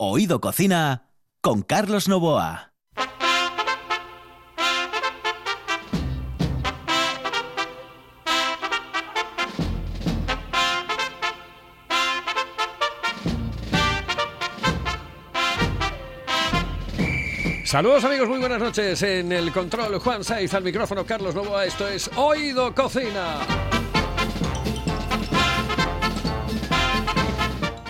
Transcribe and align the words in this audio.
Oído 0.00 0.40
Cocina 0.40 1.10
con 1.40 1.62
Carlos 1.62 2.06
Novoa. 2.06 2.72
Saludos 17.64 18.04
amigos, 18.04 18.28
muy 18.28 18.38
buenas 18.38 18.60
noches. 18.60 19.02
En 19.02 19.32
el 19.32 19.52
control 19.52 19.98
Juan 19.98 20.22
Saiz, 20.22 20.54
al 20.54 20.62
micrófono 20.62 21.04
Carlos 21.04 21.34
Novoa. 21.34 21.64
Esto 21.64 21.88
es 21.88 22.08
Oído 22.14 22.72
Cocina. 22.72 23.77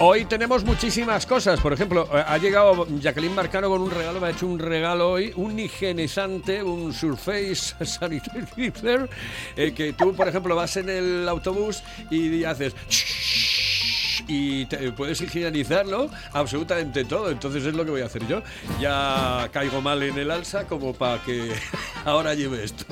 Hoy 0.01 0.27
tenemos 0.27 0.65
muchísimas 0.65 1.27
cosas. 1.27 1.61
Por 1.61 1.73
ejemplo, 1.73 2.09
eh, 2.13 2.23
ha 2.25 2.39
llegado 2.39 2.87
Jacqueline 3.01 3.35
Marcano 3.35 3.69
con 3.69 3.83
un 3.83 3.91
regalo, 3.91 4.21
me 4.21 4.29
ha 4.29 4.31
hecho 4.31 4.47
un 4.47 4.61
regalo 4.61 5.11
hoy, 5.11 5.33
un 5.35 5.59
higienizante, 5.59 6.63
un 6.63 6.93
Surface 6.93 7.75
Sanitizer, 7.85 9.11
eh, 9.57 9.73
que 9.73 9.93
tú, 9.95 10.15
por 10.15 10.29
ejemplo, 10.29 10.55
vas 10.55 10.77
en 10.77 10.89
el 10.89 11.29
autobús 11.29 11.83
y 12.13 12.45
haces 12.45 12.77
y 14.29 14.67
te, 14.67 14.93
puedes 14.93 15.21
higienizarlo 15.21 16.09
absolutamente 16.33 17.05
todo. 17.05 17.31
Entonces 17.31 17.65
es 17.65 17.75
lo 17.75 17.85
que 17.85 17.91
voy 17.91 18.03
a 18.03 18.07
hacer 18.07 18.25
yo. 18.29 18.43
Ya 18.81 19.49
caigo 19.53 19.81
mal 19.81 20.01
en 20.05 20.17
el 20.17 20.31
alza 20.31 20.65
como 20.69 20.95
para 20.95 21.21
que 21.25 21.53
ahora 22.05 22.35
lleve 22.35 22.63
esto. 22.63 22.87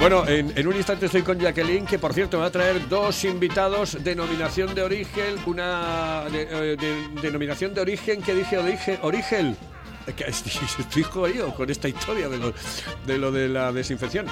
Bueno, 0.00 0.26
en, 0.26 0.66
un 0.66 0.74
instante 0.74 1.06
estoy 1.06 1.20
con 1.20 1.38
Jacqueline, 1.38 1.84
que 1.84 1.98
por 1.98 2.14
cierto 2.14 2.38
va 2.38 2.46
a 2.46 2.50
traer 2.50 2.88
dos 2.88 3.22
invitados, 3.24 4.02
denominación 4.02 4.74
de 4.74 4.82
origen, 4.82 5.36
una 5.44 6.24
de, 6.32 6.48
eh, 6.50 6.76
denominación 7.20 7.74
de 7.74 7.82
origen 7.82 8.22
que 8.22 8.34
dije 8.34 8.56
origen, 8.56 8.98
origen. 9.02 9.56
Estoy 10.26 11.02
jodido 11.02 11.54
con 11.54 11.68
esta 11.68 11.86
historia 11.86 12.30
de 12.30 12.38
lo 12.38 12.54
de, 13.06 13.18
lo 13.18 13.30
de 13.30 13.50
la 13.50 13.72
desinfección. 13.72 14.24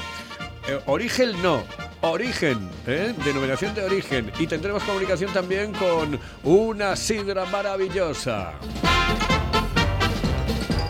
Eh, 0.67 0.81
origen 0.87 1.41
no, 1.43 1.63
origen, 2.01 2.71
¿eh? 2.87 3.15
denominación 3.23 3.75
de 3.75 3.85
origen. 3.85 4.33
Y 4.39 4.47
tendremos 4.47 4.83
comunicación 4.85 5.31
también 5.35 5.75
con 5.75 6.19
una 6.45 6.97
sidra 6.97 7.45
maravillosa. 7.45 8.55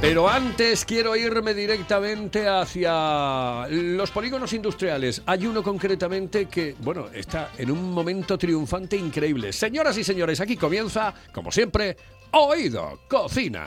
Pero 0.00 0.28
antes 0.28 0.84
quiero 0.84 1.16
irme 1.16 1.54
directamente 1.54 2.46
hacia 2.46 3.66
los 3.68 4.10
polígonos 4.12 4.52
industriales. 4.52 5.22
Hay 5.26 5.44
uno 5.44 5.60
concretamente 5.60 6.46
que, 6.46 6.76
bueno, 6.78 7.06
está 7.12 7.50
en 7.58 7.72
un 7.72 7.92
momento 7.92 8.38
triunfante 8.38 8.96
increíble. 8.96 9.52
Señoras 9.52 9.98
y 9.98 10.04
señores, 10.04 10.40
aquí 10.40 10.56
comienza, 10.56 11.12
como 11.32 11.50
siempre, 11.50 11.96
Oído 12.30 13.00
Cocina. 13.08 13.66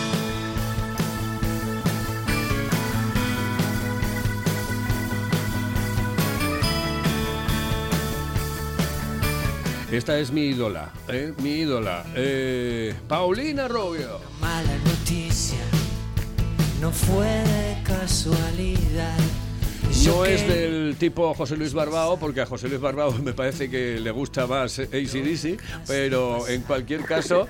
Esta 9.91 10.17
es 10.17 10.31
mi 10.31 10.45
ídola, 10.45 10.89
¿eh? 11.09 11.33
mi 11.39 11.49
ídola. 11.49 12.05
Eh, 12.15 12.95
Paulina 13.09 13.67
Rubio. 13.67 14.21
Mala 14.39 14.77
noticia, 14.85 15.59
no 16.79 16.91
fue 16.91 17.25
de 17.25 17.83
casualidad. 17.83 19.17
No 20.05 20.23
es 20.23 20.47
del 20.47 20.95
tipo 20.97 21.33
José 21.33 21.57
Luis 21.57 21.73
Barbao, 21.73 22.17
porque 22.17 22.39
a 22.39 22.45
José 22.45 22.69
Luis 22.69 22.79
Barbao 22.79 23.11
me 23.21 23.33
parece 23.33 23.69
que 23.69 23.99
le 23.99 24.11
gusta 24.11 24.47
más 24.47 24.79
ACDC, 24.79 25.61
pero 25.85 26.47
en 26.47 26.61
cualquier 26.61 27.03
caso, 27.03 27.49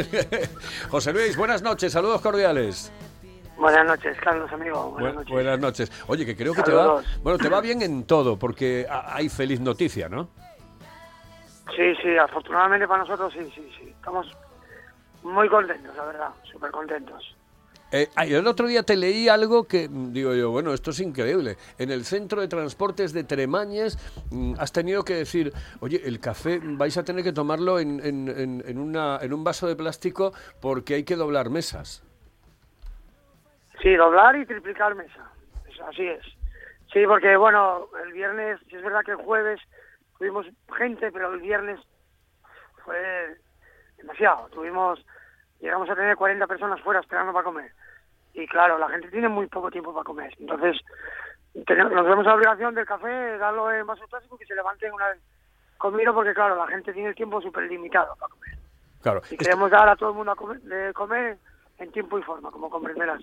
José 0.90 1.12
Luis, 1.12 1.36
buenas 1.36 1.60
noches, 1.60 1.92
saludos 1.92 2.22
cordiales. 2.22 2.90
Buenas 3.58 3.84
noches, 3.84 4.16
Carlos, 4.24 4.50
amigo. 4.50 4.92
Buenas, 4.92 5.14
noches. 5.14 5.30
buenas 5.30 5.60
noches. 5.60 5.92
Oye, 6.06 6.24
que 6.24 6.34
creo 6.34 6.54
que 6.54 6.62
te 6.62 6.72
va, 6.72 7.02
bueno, 7.22 7.38
te 7.38 7.50
va 7.50 7.60
bien 7.60 7.82
en 7.82 8.04
todo, 8.04 8.38
porque 8.38 8.86
hay 8.88 9.28
feliz 9.28 9.60
noticia, 9.60 10.08
¿no? 10.08 10.30
Sí, 11.76 11.94
sí, 12.02 12.16
afortunadamente 12.16 12.86
para 12.86 13.04
nosotros 13.04 13.32
sí, 13.32 13.50
sí, 13.54 13.70
sí. 13.78 13.88
Estamos 13.88 14.36
muy 15.22 15.48
contentos, 15.48 15.94
la 15.96 16.04
verdad, 16.04 16.30
súper 16.44 16.70
contentos. 16.70 17.36
Eh, 17.92 18.08
el 18.16 18.46
otro 18.46 18.68
día 18.68 18.84
te 18.84 18.96
leí 18.96 19.28
algo 19.28 19.64
que 19.66 19.88
mm, 19.88 20.12
digo 20.12 20.34
yo, 20.34 20.50
bueno, 20.50 20.72
esto 20.72 20.90
es 20.90 21.00
increíble. 21.00 21.56
En 21.78 21.90
el 21.90 22.04
centro 22.04 22.40
de 22.40 22.46
transportes 22.46 23.12
de 23.12 23.24
Tremañes 23.24 23.98
mm, 24.30 24.54
has 24.58 24.72
tenido 24.72 25.04
que 25.04 25.14
decir, 25.14 25.52
oye, 25.80 26.00
el 26.04 26.20
café 26.20 26.60
vais 26.62 26.96
a 26.96 27.04
tener 27.04 27.24
que 27.24 27.32
tomarlo 27.32 27.80
en, 27.80 28.00
en, 28.04 28.62
en, 28.64 28.78
una, 28.78 29.18
en 29.20 29.32
un 29.32 29.42
vaso 29.42 29.66
de 29.66 29.74
plástico 29.74 30.32
porque 30.60 30.94
hay 30.94 31.04
que 31.04 31.16
doblar 31.16 31.50
mesas. 31.50 32.04
Sí, 33.82 33.94
doblar 33.96 34.36
y 34.36 34.46
triplicar 34.46 34.94
mesa. 34.94 35.28
Así 35.88 36.06
es. 36.06 36.22
Sí, 36.92 37.04
porque 37.06 37.36
bueno, 37.36 37.88
el 38.04 38.12
viernes, 38.12 38.60
es 38.68 38.82
verdad 38.82 39.00
que 39.04 39.12
el 39.12 39.16
jueves 39.16 39.60
tuvimos 40.20 40.46
gente, 40.76 41.10
pero 41.10 41.32
el 41.32 41.40
viernes 41.40 41.80
fue 42.84 43.38
demasiado. 43.96 44.48
Tuvimos, 44.50 45.04
llegamos 45.60 45.88
a 45.88 45.94
tener 45.94 46.14
40 46.14 46.46
personas 46.46 46.78
fuera 46.82 47.00
esperando 47.00 47.32
para 47.32 47.44
comer. 47.44 47.72
Y 48.34 48.46
claro, 48.46 48.78
la 48.78 48.90
gente 48.90 49.08
tiene 49.08 49.30
muy 49.30 49.46
poco 49.46 49.70
tiempo 49.70 49.94
para 49.94 50.04
comer. 50.04 50.34
Entonces, 50.38 50.78
tenemos, 51.66 51.92
nos 51.92 52.06
vemos 52.06 52.26
la 52.26 52.34
obligación 52.34 52.74
del 52.74 52.84
café, 52.84 53.38
darlo 53.38 53.72
en 53.72 53.86
vaso 53.86 54.06
plástico 54.08 54.36
que 54.36 54.44
se 54.44 54.54
levanten 54.54 54.92
una 54.92 55.08
vez 55.08 55.20
comido, 55.78 56.12
porque 56.12 56.34
claro, 56.34 56.54
la 56.54 56.66
gente 56.66 56.92
tiene 56.92 57.08
el 57.08 57.14
tiempo 57.14 57.40
súper 57.40 57.64
limitado 57.64 58.14
para 58.16 58.30
comer. 58.30 58.58
Claro. 59.00 59.22
Y 59.30 59.38
queremos 59.38 59.70
dar 59.70 59.88
a 59.88 59.96
todo 59.96 60.10
el 60.10 60.16
mundo 60.16 60.32
a 60.32 60.36
comer, 60.36 60.60
de 60.60 60.92
comer 60.92 61.38
en 61.80 61.90
tiempo 61.90 62.18
y 62.18 62.22
forma, 62.22 62.50
como 62.50 62.68
comprenderás. 62.68 63.22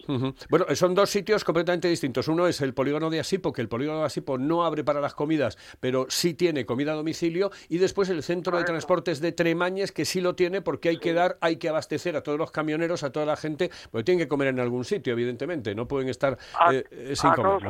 Bueno, 0.49 0.65
son 0.73 0.95
dos 0.95 1.09
sitios 1.09 1.43
completamente 1.43 1.87
distintos. 1.87 2.27
Uno 2.27 2.47
es 2.47 2.59
el 2.61 2.73
polígono 2.73 3.09
de 3.09 3.19
Asipo, 3.19 3.53
que 3.53 3.61
el 3.61 3.69
polígono 3.69 3.99
de 3.99 4.05
Asipo 4.05 4.37
no 4.37 4.65
abre 4.65 4.83
para 4.83 4.99
las 4.99 5.13
comidas, 5.13 5.57
pero 5.79 6.07
sí 6.09 6.33
tiene 6.33 6.65
comida 6.65 6.93
a 6.93 6.95
domicilio, 6.95 7.51
y 7.69 7.77
después 7.77 8.09
el 8.09 8.23
centro 8.23 8.57
de 8.57 8.63
transportes 8.63 9.21
de 9.21 9.31
Tremañes, 9.31 9.91
que 9.91 10.05
sí 10.05 10.21
lo 10.21 10.35
tiene 10.35 10.61
porque 10.61 10.89
hay 10.89 10.97
que 10.97 11.13
dar, 11.13 11.37
hay 11.39 11.57
que 11.57 11.69
abastecer 11.69 12.15
a 12.15 12.23
todos 12.23 12.39
los 12.39 12.51
camioneros, 12.51 13.03
a 13.03 13.11
toda 13.11 13.25
la 13.25 13.35
gente, 13.35 13.69
porque 13.91 14.03
tienen 14.03 14.25
que 14.25 14.27
comer 14.27 14.47
en 14.47 14.59
algún 14.59 14.85
sitio, 14.85 15.13
evidentemente, 15.13 15.75
no 15.75 15.87
pueden 15.87 16.09
estar 16.09 16.37
eh, 16.71 17.13
sin 17.15 17.31
comer. 17.31 17.61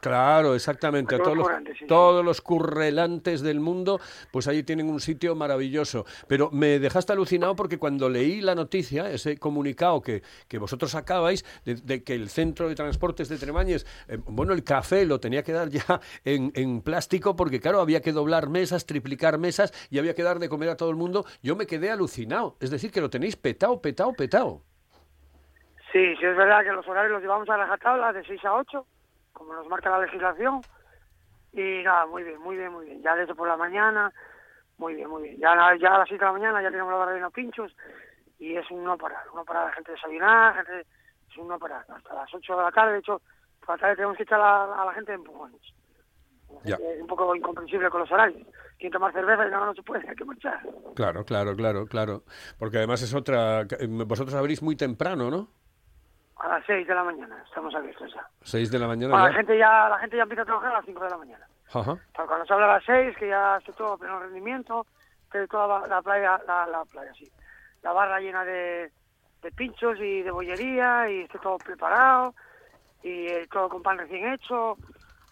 Claro, 0.00 0.54
exactamente, 0.54 1.14
a, 1.16 1.18
todos, 1.18 1.36
los, 1.36 1.48
todos 1.86 2.24
los 2.24 2.40
currelantes 2.40 3.42
del 3.42 3.60
mundo, 3.60 4.00
pues 4.30 4.48
allí 4.48 4.62
tienen 4.62 4.88
un 4.88 5.00
sitio 5.00 5.34
maravilloso. 5.34 6.06
Pero 6.26 6.50
me 6.50 6.78
dejaste 6.78 7.12
alucinado 7.12 7.54
porque 7.54 7.78
cuando 7.78 8.08
leí 8.08 8.40
la 8.40 8.54
noticia, 8.54 9.10
ese 9.10 9.36
comunicado 9.36 10.00
que 10.00 10.21
que, 10.48 10.58
vosotros 10.58 10.92
sacabais 10.92 11.44
de, 11.64 12.04
que 12.04 12.14
el 12.14 12.28
centro 12.28 12.68
de 12.68 12.74
transportes 12.74 13.28
de 13.28 13.38
Tremañes, 13.38 13.86
eh, 14.08 14.18
bueno, 14.24 14.52
el 14.52 14.64
café 14.64 15.04
lo 15.04 15.20
tenía 15.20 15.42
que 15.42 15.52
dar 15.52 15.68
ya 15.68 16.00
en, 16.24 16.52
en, 16.54 16.82
plástico 16.82 17.36
porque, 17.36 17.60
claro, 17.60 17.80
había 17.80 18.00
que 18.00 18.12
doblar 18.12 18.48
mesas, 18.48 18.86
triplicar 18.86 19.38
mesas 19.38 19.72
y 19.90 19.98
había 19.98 20.14
que 20.14 20.22
dar 20.22 20.38
de 20.38 20.48
comer 20.48 20.68
a 20.70 20.76
todo 20.76 20.90
el 20.90 20.96
mundo. 20.96 21.24
Yo 21.42 21.56
me 21.56 21.66
quedé 21.66 21.90
alucinado. 21.90 22.56
Es 22.60 22.70
decir, 22.70 22.90
que 22.90 23.00
lo 23.00 23.10
tenéis 23.10 23.36
petado, 23.36 23.80
petado, 23.80 24.12
petado. 24.12 24.62
Sí, 25.92 26.16
sí 26.16 26.24
es 26.24 26.36
verdad 26.36 26.62
que 26.64 26.72
los 26.72 26.88
horarios 26.88 27.12
los 27.12 27.22
llevamos 27.22 27.48
a 27.50 27.56
rajatabla 27.56 28.12
de 28.14 28.24
6 28.24 28.44
a 28.46 28.54
8, 28.54 28.86
como 29.34 29.52
nos 29.52 29.68
marca 29.68 29.90
la 29.90 30.00
legislación. 30.00 30.62
Y 31.52 31.82
nada, 31.82 32.06
muy 32.06 32.22
bien, 32.22 32.40
muy 32.40 32.56
bien, 32.56 32.72
muy 32.72 32.86
bien. 32.86 33.02
Ya 33.02 33.14
desde 33.14 33.34
por 33.34 33.46
la 33.46 33.58
mañana, 33.58 34.10
muy 34.78 34.94
bien, 34.94 35.10
muy 35.10 35.22
bien. 35.22 35.38
Ya, 35.38 35.54
ya 35.78 35.94
a 35.94 35.98
las 35.98 36.08
7 36.08 36.18
de 36.18 36.26
la 36.26 36.32
mañana 36.32 36.62
ya 36.62 36.70
tenemos 36.70 36.90
la 36.90 36.98
barra 36.98 37.12
de 37.12 37.20
los 37.20 37.32
pinchos 37.32 37.76
y 38.42 38.56
es 38.56 38.68
un 38.72 38.82
no 38.82 38.98
parar, 38.98 39.22
uno 39.32 39.44
parar 39.44 39.66
la 39.66 39.72
gente 39.72 39.92
desayunar, 39.92 40.56
gente, 40.56 40.80
es 41.30 41.36
un 41.36 41.46
no 41.46 41.58
parar, 41.60 41.86
hasta 41.88 42.12
las 42.12 42.34
8 42.34 42.56
de 42.56 42.62
la 42.62 42.72
tarde, 42.72 42.94
de 42.94 42.98
hecho, 42.98 43.22
por 43.60 43.76
la 43.76 43.78
tarde 43.80 43.94
tenemos 43.94 44.16
que 44.16 44.24
echar 44.24 44.40
a, 44.40 44.84
la 44.84 44.92
gente 44.92 45.12
de 45.12 45.18
empujones. 45.18 45.60
Es 46.64 47.00
un 47.00 47.06
poco 47.06 47.34
incomprensible 47.36 47.88
con 47.88 48.00
los 48.00 48.10
horarios. 48.12 48.46
Quien 48.78 48.92
tomar 48.92 49.12
cerveza 49.12 49.46
y 49.46 49.50
no, 49.50 49.64
no 49.64 49.74
se 49.74 49.82
puede, 49.82 50.06
hay 50.08 50.16
que 50.16 50.24
marchar. 50.24 50.60
Claro, 50.94 51.24
claro, 51.24 51.54
claro, 51.54 51.86
claro. 51.86 52.24
Porque 52.58 52.78
además 52.78 53.00
es 53.02 53.14
otra... 53.14 53.64
Vosotros 54.06 54.34
abrís 54.34 54.60
muy 54.60 54.76
temprano, 54.76 55.30
¿no? 55.30 55.48
A 56.36 56.48
las 56.48 56.66
6 56.66 56.86
de 56.86 56.94
la 56.94 57.04
mañana 57.04 57.42
estamos 57.46 57.72
abiertos 57.74 58.12
ya. 58.12 58.26
6 58.42 58.70
de 58.70 58.78
la 58.80 58.88
mañana 58.88 59.12
Bueno, 59.12 59.26
la 59.26 59.30
ya. 59.30 59.36
gente 59.36 59.56
ya 59.56 59.88
la 59.88 59.98
gente 59.98 60.16
ya 60.16 60.24
empieza 60.24 60.42
a 60.42 60.46
trabajar 60.46 60.72
a 60.72 60.76
las 60.78 60.84
5 60.84 61.04
de 61.04 61.10
la 61.10 61.16
mañana. 61.16 61.46
Ajá. 61.72 61.96
Pero 62.14 62.26
cuando 62.26 62.44
se 62.44 62.52
habla 62.52 62.66
a 62.66 62.74
las 62.74 62.84
6, 62.84 63.16
que 63.16 63.28
ya 63.28 63.56
esté 63.58 63.72
todo 63.72 63.92
a 63.92 63.98
pleno 63.98 64.18
rendimiento, 64.18 64.84
que 65.30 65.46
toda 65.46 65.80
la, 65.80 65.86
la 65.86 66.02
playa, 66.02 66.38
la, 66.46 66.66
la 66.66 66.84
playa, 66.84 67.14
sí, 67.14 67.30
la 67.82 67.92
barra 67.92 68.20
llena 68.20 68.44
de, 68.44 68.90
pinchos 69.56 69.98
y 69.98 70.22
de 70.22 70.30
bollería 70.30 71.10
y 71.10 71.22
esté 71.22 71.38
todo 71.38 71.58
preparado 71.58 72.34
y 73.02 73.26
eh, 73.26 73.48
todo 73.50 73.68
con 73.68 73.82
pan 73.82 73.98
recién 73.98 74.32
hecho, 74.32 74.76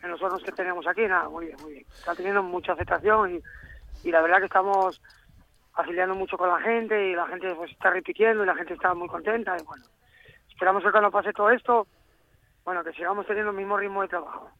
en 0.02 0.10
los 0.10 0.20
hornos 0.20 0.42
que 0.42 0.52
tenemos 0.52 0.86
aquí, 0.86 1.02
nada, 1.06 1.28
muy 1.28 1.46
bien, 1.46 1.56
muy 1.62 1.72
bien. 1.74 1.86
Está 1.92 2.14
teniendo 2.14 2.42
mucha 2.42 2.72
aceptación 2.72 3.36
y, 3.36 4.08
y 4.08 4.10
la 4.10 4.20
verdad 4.20 4.38
que 4.38 4.46
estamos 4.46 5.00
afiliando 5.74 6.14
mucho 6.14 6.36
con 6.36 6.48
la 6.48 6.60
gente 6.60 7.10
y 7.10 7.14
la 7.14 7.26
gente 7.28 7.54
pues 7.54 7.70
está 7.70 7.90
repitiendo 7.90 8.42
y 8.42 8.46
la 8.46 8.56
gente 8.56 8.74
está 8.74 8.94
muy 8.94 9.08
contenta 9.08 9.56
y 9.58 9.64
bueno, 9.64 9.84
esperamos 10.48 10.82
que 10.82 10.90
cuando 10.90 11.10
pase 11.10 11.32
todo 11.32 11.50
esto, 11.50 11.86
bueno, 12.64 12.82
que 12.82 12.92
sigamos 12.92 13.26
teniendo 13.26 13.50
el 13.52 13.56
mismo 13.56 13.76
ritmo 13.76 14.02
de 14.02 14.08
trabajo. 14.08 14.50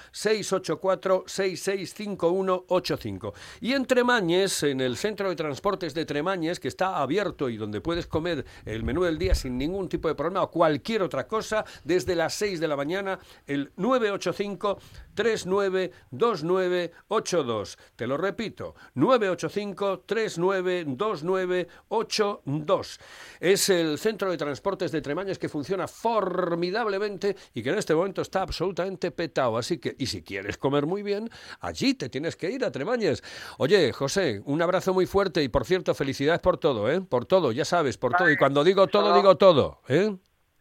684-665185. 1.83 3.33
Y 3.61 3.73
en 3.73 3.87
Tremañes, 3.87 4.63
en 4.63 4.81
el 4.81 4.97
Centro 4.97 5.29
de 5.29 5.37
Transportes 5.37 5.95
de 5.95 6.05
Tremañes, 6.05 6.61
que 6.61 6.69
está 6.69 6.99
abierto 6.99 7.49
y 7.49 7.57
donde 7.57 7.81
puedes 7.81 8.07
comer 8.07 8.45
el 8.65 8.83
menú 8.83 9.05
del 9.05 9.19
día 9.19 9.35
sin 9.35 9.59
ningún 9.59 9.89
tipo 9.89 10.09
de 10.09 10.15
problema 10.15 10.43
o 10.43 10.51
cualquier 10.51 11.03
otra 11.03 11.27
cosa, 11.27 11.65
desde 11.85 12.15
las 12.15 12.35
6 12.35 12.61
de 12.61 12.69
la 12.69 12.77
mañana, 12.77 13.19
el 13.47 13.73
985 13.77 14.79
392982. 15.17 17.79
Te 17.97 18.07
lo 18.07 18.17
repito, 18.17 18.77
985 18.95 20.05
392982. 20.07 23.01
Es 23.41 23.69
el 23.71 23.99
centro 23.99 24.31
de 24.31 24.37
transportes 24.37 24.93
de 24.93 25.01
Tremañes 25.03 25.39
que 25.41 25.49
funciona 25.49 25.89
formidablemente 25.89 27.35
y 27.55 27.63
que 27.63 27.71
en 27.71 27.79
este 27.79 27.95
momento 27.95 28.21
está 28.23 28.43
absolutamente 28.43 29.11
petado. 29.11 29.57
Así 29.59 29.79
que, 29.79 29.97
y 29.99 30.07
si 30.07 30.23
quieres 30.23 30.57
comer 30.59 30.87
muy 30.87 31.03
bien, 31.03 31.29
allí 31.61 31.95
te 31.95 32.09
tienes 32.09 32.37
que 32.37 32.49
ir 32.51 32.65
a 32.65 32.71
Tremañes. 32.71 33.25
Oye, 33.59 33.93
José, 33.93 34.41
un 34.45 34.63
abrazo 34.63 34.95
muy 34.95 35.07
fuerte 35.07 35.43
y 35.43 35.49
por 35.49 35.65
cierto, 35.65 35.93
felicidades 35.95 36.41
por 36.41 36.59
todo, 36.59 36.89
¿eh? 36.91 37.01
Por 37.01 37.25
todo, 37.25 37.51
ya 37.53 37.65
sabes, 37.65 37.99
por 37.99 38.13
todo. 38.13 38.31
Y 38.31 38.37
cuando 38.37 38.63
digo 38.63 38.87
todo, 38.87 39.07
Solo- 39.09 39.17
digo 39.17 39.37
todo, 39.37 39.81
¿eh? 39.89 40.15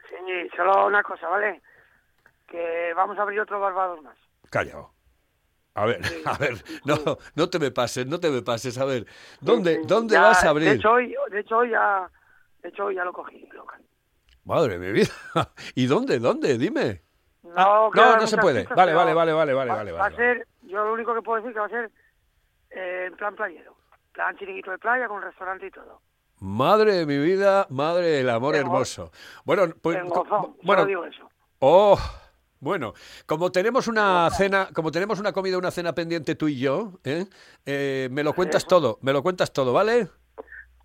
Sí, 0.10 0.50
solo 0.56 0.88
una 0.88 1.04
cosa, 1.04 1.28
¿vale? 1.28 1.62
Que 2.48 2.94
vamos 2.96 3.18
a 3.18 3.22
abrir 3.24 3.40
otro 3.42 3.60
Barbados 3.60 4.02
más. 4.02 4.16
Callao. 4.50 4.94
A 5.74 5.86
ver, 5.86 6.00
a 6.26 6.38
ver, 6.38 6.64
no, 6.86 6.96
no 7.36 7.50
te 7.50 7.60
me 7.60 7.72
pases, 7.72 8.08
no 8.08 8.20
te 8.20 8.30
me 8.30 8.42
pases. 8.42 8.78
A 8.78 8.86
ver, 8.86 9.06
¿dónde, 9.42 9.82
dónde 9.86 10.14
Ya, 10.14 10.22
vas 10.22 10.40
a 10.42 10.44
De 10.46 10.50
abrir? 10.50 10.68
hecho, 10.70 10.92
hoy, 10.92 11.14
de 11.32 11.40
hecho, 11.42 11.64
ya, 11.66 12.10
de 12.64 12.70
hecho, 12.70 12.92
ya 12.92 13.04
lo 13.04 13.12
cogí. 13.14 13.46
local. 13.54 13.82
Madre 14.46 14.78
mi 14.80 14.92
vida. 14.92 15.12
¿Y 15.76 15.86
dónde, 15.88 16.20
dónde? 16.20 16.58
Dime. 16.58 17.02
No, 17.44 17.52
Ah, 17.58 17.90
no, 17.94 18.18
no 18.18 18.28
se 18.28 18.38
puede. 18.38 18.62
pistas, 18.62 18.76
Vale, 18.78 18.94
vale, 18.94 19.14
vale, 19.14 19.34
vale, 19.34 19.54
vale, 19.54 19.70
va, 19.72 19.78
vale, 19.78 19.92
va 19.92 20.06
a 20.08 20.16
ser, 20.16 20.48
yo 20.64 20.84
lo 20.84 20.94
único 20.94 21.14
que 21.14 21.22
puedo 21.22 21.38
decir 21.42 21.54
que 21.54 21.60
va 21.60 21.66
a 21.68 21.70
ser 21.70 21.92
eh, 22.72 23.06
en 23.08 23.16
plan 23.18 23.36
playero. 23.36 23.76
Plan 24.14 24.36
chiringuito 24.38 24.72
de 24.72 24.78
playa 24.80 25.08
con 25.08 25.22
restaurante 25.22 25.68
y 25.68 25.72
todo. 25.72 26.02
Madre 26.40 26.94
de 26.94 27.06
mi 27.06 27.18
vida, 27.18 27.68
madre 27.70 28.08
del 28.08 28.30
amor 28.30 28.56
Tengo- 28.56 28.66
hermoso. 28.68 29.12
Bueno, 29.46 29.64
pues 29.82 30.02
gozón, 30.06 30.56
bueno, 30.64 30.86
digo 30.86 31.06
eso. 31.06 31.30
oh, 31.60 31.98
bueno, 32.60 32.94
como 33.26 33.52
tenemos 33.52 33.88
una 33.88 34.30
cena, 34.32 34.70
como 34.74 34.92
tenemos 34.92 35.20
una 35.20 35.32
comida, 35.32 35.58
una 35.58 35.72
cena 35.72 35.94
pendiente 35.94 36.36
tú 36.36 36.48
y 36.48 36.60
yo, 36.60 36.94
¿eh? 37.04 37.26
Eh, 37.66 38.10
me 38.12 38.24
lo 38.24 38.34
cuentas 38.34 38.66
todo, 38.66 38.98
me 39.02 39.14
lo 39.14 39.22
cuentas 39.24 39.52
todo, 39.54 39.74
¿vale? 39.74 40.08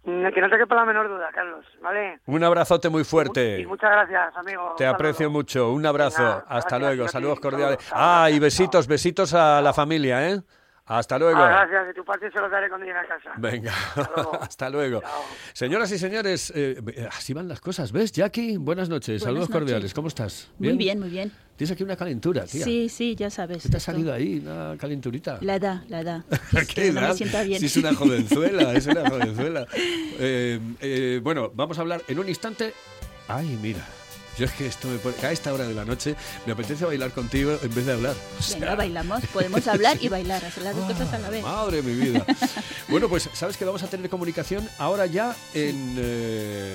Mm, 0.05 0.29
Que 0.33 0.41
no 0.41 0.49
te 0.49 0.57
quepa 0.57 0.75
la 0.77 0.85
menor 0.87 1.09
duda, 1.09 1.29
Carlos, 1.35 1.65
¿vale? 1.83 2.21
Un 2.27 2.43
abrazote 2.43 2.89
muy 2.89 3.03
Y 3.03 3.05
fuerte. 3.05 3.67
muchas 3.67 3.91
gracias, 3.91 4.35
amigo. 4.37 4.75
Te 4.79 4.87
aprecio 4.87 5.27
saludo. 5.27 5.31
mucho. 5.31 5.71
Un 5.73 5.85
abrazo. 5.85 6.23
Venga, 6.23 6.39
Hasta 6.49 6.79
gracias, 6.79 6.81
luego. 6.97 7.09
Saludos 7.09 7.41
cordiales. 7.41 7.79
Ah, 7.93 8.29
y 8.33 8.39
besitos, 8.39 8.87
besitos 8.87 9.35
a 9.35 9.61
la 9.61 9.73
familia, 9.75 10.29
¿eh? 10.31 10.41
Hasta 10.93 11.19
luego. 11.21 11.39
Ah, 11.39 11.65
gracias, 11.67 11.87
de 11.87 11.95
tu 11.95 12.05
parte 12.05 12.31
se 12.33 12.41
los 12.41 12.51
daré 12.51 12.69
cuando 12.69 12.85
llegue 12.85 12.99
a 12.99 13.07
casa. 13.07 13.31
Venga, 13.37 13.73
Hasta 13.73 14.11
luego. 14.17 14.43
hasta 14.43 14.71
luego. 14.71 15.01
Chao. 15.03 15.25
Señoras 15.53 15.93
y 15.93 15.99
señores, 15.99 16.53
eh, 16.57 16.83
así 17.13 17.33
van 17.33 17.47
las 17.47 17.61
cosas, 17.61 17.93
¿ves, 17.93 18.11
Jackie? 18.11 18.57
Buenas 18.57 18.89
noches, 18.89 19.07
Buenas 19.21 19.23
saludos 19.23 19.49
noches. 19.51 19.61
cordiales. 19.63 19.95
¿Cómo 19.95 20.09
estás? 20.09 20.51
Muy 20.59 20.77
bien, 20.77 20.99
muy 20.99 21.09
bien. 21.11 21.31
Tienes 21.55 21.71
aquí 21.73 21.85
una 21.85 21.95
calentura, 21.95 22.45
tía. 22.45 22.65
Sí, 22.65 22.89
sí, 22.89 23.15
ya 23.15 23.31
sabes. 23.31 23.63
¿Qué 23.63 23.69
te 23.69 23.77
ha 23.77 23.81
salido 23.81 24.13
ahí? 24.13 24.41
Una 24.41 24.77
calenturita. 24.79 25.39
La 25.43 25.57
edad, 25.57 25.83
la 25.89 26.01
edad. 26.01 26.25
¿Qué 26.51 26.59
Es 26.59 26.67
que 26.75 26.93
no 26.93 27.01
edad? 27.01 27.09
me 27.11 27.15
sienta 27.15 27.43
bien. 27.45 27.61
Si 27.61 27.67
es 27.67 27.77
una 27.77 27.95
jovenzuela, 27.95 28.73
es 28.73 28.87
una 28.87 29.09
jovenzuela. 29.11 29.67
Eh, 29.77 30.59
eh, 30.81 31.21
bueno, 31.23 31.53
vamos 31.55 31.79
a 31.79 31.83
hablar 31.83 32.03
en 32.09 32.19
un 32.19 32.29
instante. 32.29 32.73
Ay, 33.29 33.59
mira. 33.63 33.87
Yo 34.41 34.47
es 34.47 34.53
que 34.53 34.67
esto 34.67 34.89
me 34.89 34.97
pone, 34.97 35.15
a 35.23 35.33
esta 35.33 35.53
hora 35.53 35.69
de 35.69 35.75
la 35.75 35.85
noche 35.85 36.17
me 36.47 36.55
apetece 36.55 36.87
bailar 36.87 37.11
contigo 37.11 37.59
en 37.63 37.75
vez 37.75 37.85
de 37.85 37.93
hablar. 37.93 38.17
O 38.39 38.43
sea, 38.43 38.59
Venga, 38.59 38.75
bailamos. 38.75 39.21
Podemos 39.27 39.69
hablar 39.69 39.99
y 40.01 40.09
bailar, 40.17 40.43
hacer 40.43 40.63
las 40.63 40.75
dos 40.75 40.91
cosas 40.91 41.13
a 41.13 41.19
la 41.19 41.29
vez. 41.29 41.43
Madre 41.43 41.83
mi 41.83 41.93
vida. 41.93 42.25
bueno, 42.89 43.11
pues 43.11 43.29
sabes 43.35 43.59
que 43.59 43.67
vamos 43.67 43.83
a 43.83 43.89
tener 43.89 44.09
comunicación 44.09 44.67
ahora 44.79 45.05
ya 45.05 45.37
en, 45.53 45.95
eh, 45.99 46.75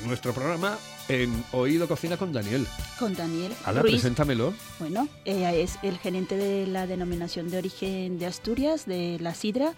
en 0.00 0.08
nuestro 0.08 0.34
programa 0.34 0.76
en 1.08 1.44
Oído 1.52 1.88
Cocina 1.88 2.16
con 2.16 2.32
Daniel. 2.32 2.66
Con 2.98 3.14
Daniel 3.14 3.52
Ala, 3.64 3.82
Ruiz. 3.82 3.94
preséntamelo. 3.94 4.54
Bueno, 4.78 5.08
eh, 5.24 5.62
es 5.62 5.78
el 5.82 5.98
gerente 5.98 6.36
de 6.36 6.66
la 6.66 6.86
denominación 6.86 7.50
de 7.50 7.58
origen 7.58 8.18
de 8.18 8.26
Asturias, 8.26 8.86
de 8.86 9.18
la 9.20 9.34
sidra, 9.34 9.74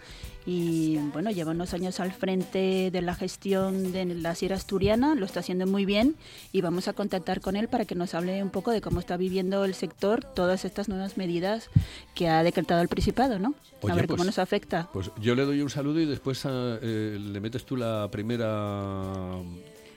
y 0.46 0.98
bueno, 1.12 1.30
lleva 1.30 1.52
unos 1.52 1.72
años 1.72 2.00
al 2.00 2.12
frente 2.12 2.90
de 2.92 3.02
la 3.02 3.14
gestión 3.14 3.92
de 3.92 4.04
la 4.04 4.34
sidra 4.34 4.56
asturiana, 4.56 5.14
lo 5.14 5.24
está 5.24 5.40
haciendo 5.40 5.66
muy 5.66 5.86
bien 5.86 6.16
y 6.52 6.60
vamos 6.60 6.86
a 6.86 6.92
contactar 6.92 7.40
con 7.40 7.56
él 7.56 7.68
para 7.68 7.86
que 7.86 7.94
nos 7.94 8.14
hable 8.14 8.42
un 8.42 8.50
poco 8.50 8.70
de 8.70 8.82
cómo 8.82 9.00
está 9.00 9.16
viviendo 9.16 9.64
el 9.64 9.74
sector 9.74 10.22
todas 10.22 10.66
estas 10.66 10.88
nuevas 10.88 11.16
medidas 11.16 11.70
que 12.14 12.28
ha 12.28 12.42
decretado 12.42 12.82
el 12.82 12.88
Principado, 12.88 13.38
¿no? 13.38 13.54
Oye, 13.80 13.92
a 13.92 13.96
ver 13.96 14.06
cómo 14.06 14.18
pues- 14.18 14.26
nos 14.26 14.38
afecta. 14.38 14.88
Pues 14.92 15.10
yo 15.18 15.34
le 15.34 15.44
doy 15.44 15.62
un 15.62 15.70
saludo 15.70 16.00
y 16.00 16.06
después 16.06 16.44
ah, 16.44 16.78
eh, 16.82 17.18
le 17.18 17.40
metes 17.40 17.64
tú 17.64 17.76
la 17.76 18.08
primera... 18.10 19.40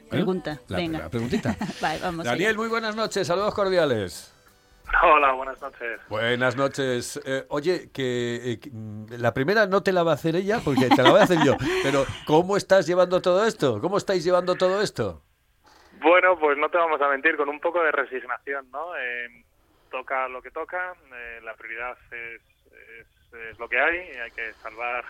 ¿eh? 0.07 0.09
Pregunta, 0.09 0.59
La 0.67 0.77
venga. 0.77 1.09
primera 1.09 1.09
preguntita. 1.09 1.55
Vale, 1.81 1.99
vamos 2.01 2.21
allá. 2.21 2.31
Daniel, 2.31 2.57
muy 2.57 2.67
buenas 2.67 2.95
noches, 2.95 3.27
saludos 3.27 3.53
cordiales. 3.53 4.33
Hola, 5.03 5.33
buenas 5.33 5.61
noches. 5.61 5.99
Buenas 6.07 6.55
noches. 6.55 7.19
Eh, 7.25 7.45
oye, 7.49 7.91
que, 7.91 8.51
eh, 8.53 8.59
que, 8.59 8.69
mm, 8.71 9.07
la 9.17 9.33
primera 9.33 9.65
no 9.67 9.83
te 9.83 9.91
la 9.91 10.03
va 10.03 10.11
a 10.11 10.15
hacer 10.15 10.35
ella 10.37 10.61
porque 10.63 10.87
te 10.87 11.03
la 11.03 11.11
voy 11.11 11.19
a 11.19 11.23
hacer 11.23 11.39
yo. 11.45 11.57
Pero 11.83 12.05
¿cómo 12.25 12.55
estás 12.55 12.87
llevando 12.87 13.21
todo 13.21 13.45
esto? 13.45 13.81
¿Cómo 13.81 13.97
estáis 13.97 14.23
llevando 14.23 14.55
todo 14.55 14.81
esto? 14.81 15.23
Bueno, 15.99 16.37
pues 16.39 16.57
no 16.57 16.69
te 16.69 16.77
vamos 16.77 17.01
a 17.01 17.09
mentir, 17.09 17.35
con 17.35 17.49
un 17.49 17.59
poco 17.59 17.83
de 17.83 17.91
resignación, 17.91 18.69
¿no? 18.71 18.95
Eh, 18.97 19.43
toca 19.91 20.27
lo 20.29 20.41
que 20.41 20.51
toca, 20.51 20.93
eh, 21.13 21.39
la 21.43 21.53
prioridad 21.55 21.97
es, 22.11 22.41
es, 22.99 23.33
es 23.51 23.59
lo 23.59 23.67
que 23.67 23.79
hay, 23.79 23.97
hay 23.97 24.31
que 24.31 24.53
salvar 24.61 25.03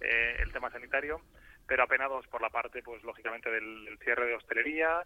eh, 0.00 0.36
el 0.40 0.52
tema 0.52 0.70
sanitario, 0.70 1.20
pero 1.66 1.84
apenados 1.84 2.26
por 2.28 2.40
la 2.40 2.50
parte, 2.50 2.82
pues 2.82 3.02
lógicamente, 3.02 3.50
del, 3.50 3.98
cierre 4.02 4.26
de 4.26 4.34
hostelería 4.34 5.02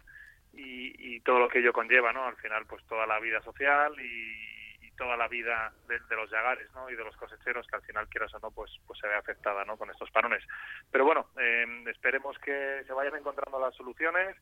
y, 0.53 1.15
y 1.15 1.19
todo 1.21 1.39
lo 1.39 1.49
que 1.49 1.59
ello 1.59 1.73
conlleva, 1.73 2.11
¿no? 2.11 2.25
Al 2.25 2.35
final, 2.37 2.65
pues 2.65 2.85
toda 2.87 3.05
la 3.05 3.19
vida 3.19 3.41
social 3.41 3.93
y, 3.99 4.85
y 4.85 4.91
toda 4.91 5.15
la 5.15 5.27
vida 5.27 5.73
de, 5.87 5.99
de 5.99 6.15
los 6.15 6.29
yagares, 6.29 6.71
¿no? 6.73 6.89
Y 6.89 6.95
de 6.95 7.03
los 7.03 7.15
cosecheros 7.15 7.67
que 7.67 7.75
al 7.75 7.83
final, 7.83 8.07
quieras 8.09 8.33
o 8.33 8.39
no, 8.39 8.51
pues, 8.51 8.71
pues 8.85 8.99
se 8.99 9.07
ve 9.07 9.15
afectada, 9.15 9.63
¿no? 9.65 9.77
Con 9.77 9.89
estos 9.89 10.11
parones. 10.11 10.43
Pero 10.91 11.05
bueno, 11.05 11.27
eh, 11.39 11.65
esperemos 11.87 12.37
que 12.39 12.83
se 12.85 12.93
vayan 12.93 13.15
encontrando 13.15 13.59
las 13.59 13.75
soluciones, 13.75 14.35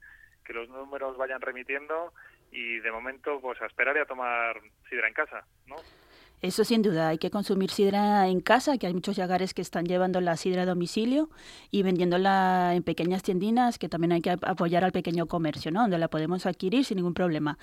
que 0.44 0.54
los 0.54 0.70
números 0.70 1.18
vayan 1.18 1.42
remitiendo 1.42 2.14
y 2.52 2.80
de 2.80 2.92
momento, 2.92 3.42
pues 3.42 3.62
a 3.62 3.66
esperar 3.66 3.98
y 3.98 4.00
a 4.00 4.06
tomar 4.06 4.60
sidra 4.90 5.08
en 5.08 5.14
casa, 5.14 5.46
¿no? 5.66 5.76
Eso 6.42 6.64
sin 6.64 6.84
duda, 6.84 7.10
hay 7.10 7.18
que 7.18 7.32
consumir 7.32 7.72
sidra 7.72 8.28
en 8.28 8.42
casa, 8.42 8.78
que 8.78 8.86
hay 8.86 8.94
muchos 8.94 9.16
yagares 9.16 9.56
que 9.56 9.64
están 9.64 9.86
llevando 9.86 10.22
la 10.22 10.38
sidra 10.38 10.62
a 10.62 10.66
domicilio 10.68 11.32
y 11.72 11.82
vendiéndola 11.82 12.74
en 12.76 12.84
pequeñas 12.84 13.24
tiendinas, 13.24 13.80
que 13.80 13.90
también 13.90 14.12
hay 14.12 14.22
que 14.22 14.30
ap- 14.30 14.44
apoyar 14.46 14.84
al 14.84 14.92
pequeño 14.92 15.26
comercio, 15.26 15.72
¿no? 15.72 15.82
Donde 15.82 15.98
la 15.98 16.10
podemos 16.10 16.46
adquirir 16.46 16.86
sin 16.86 16.98
ningún 16.98 17.16
problema. 17.16 17.58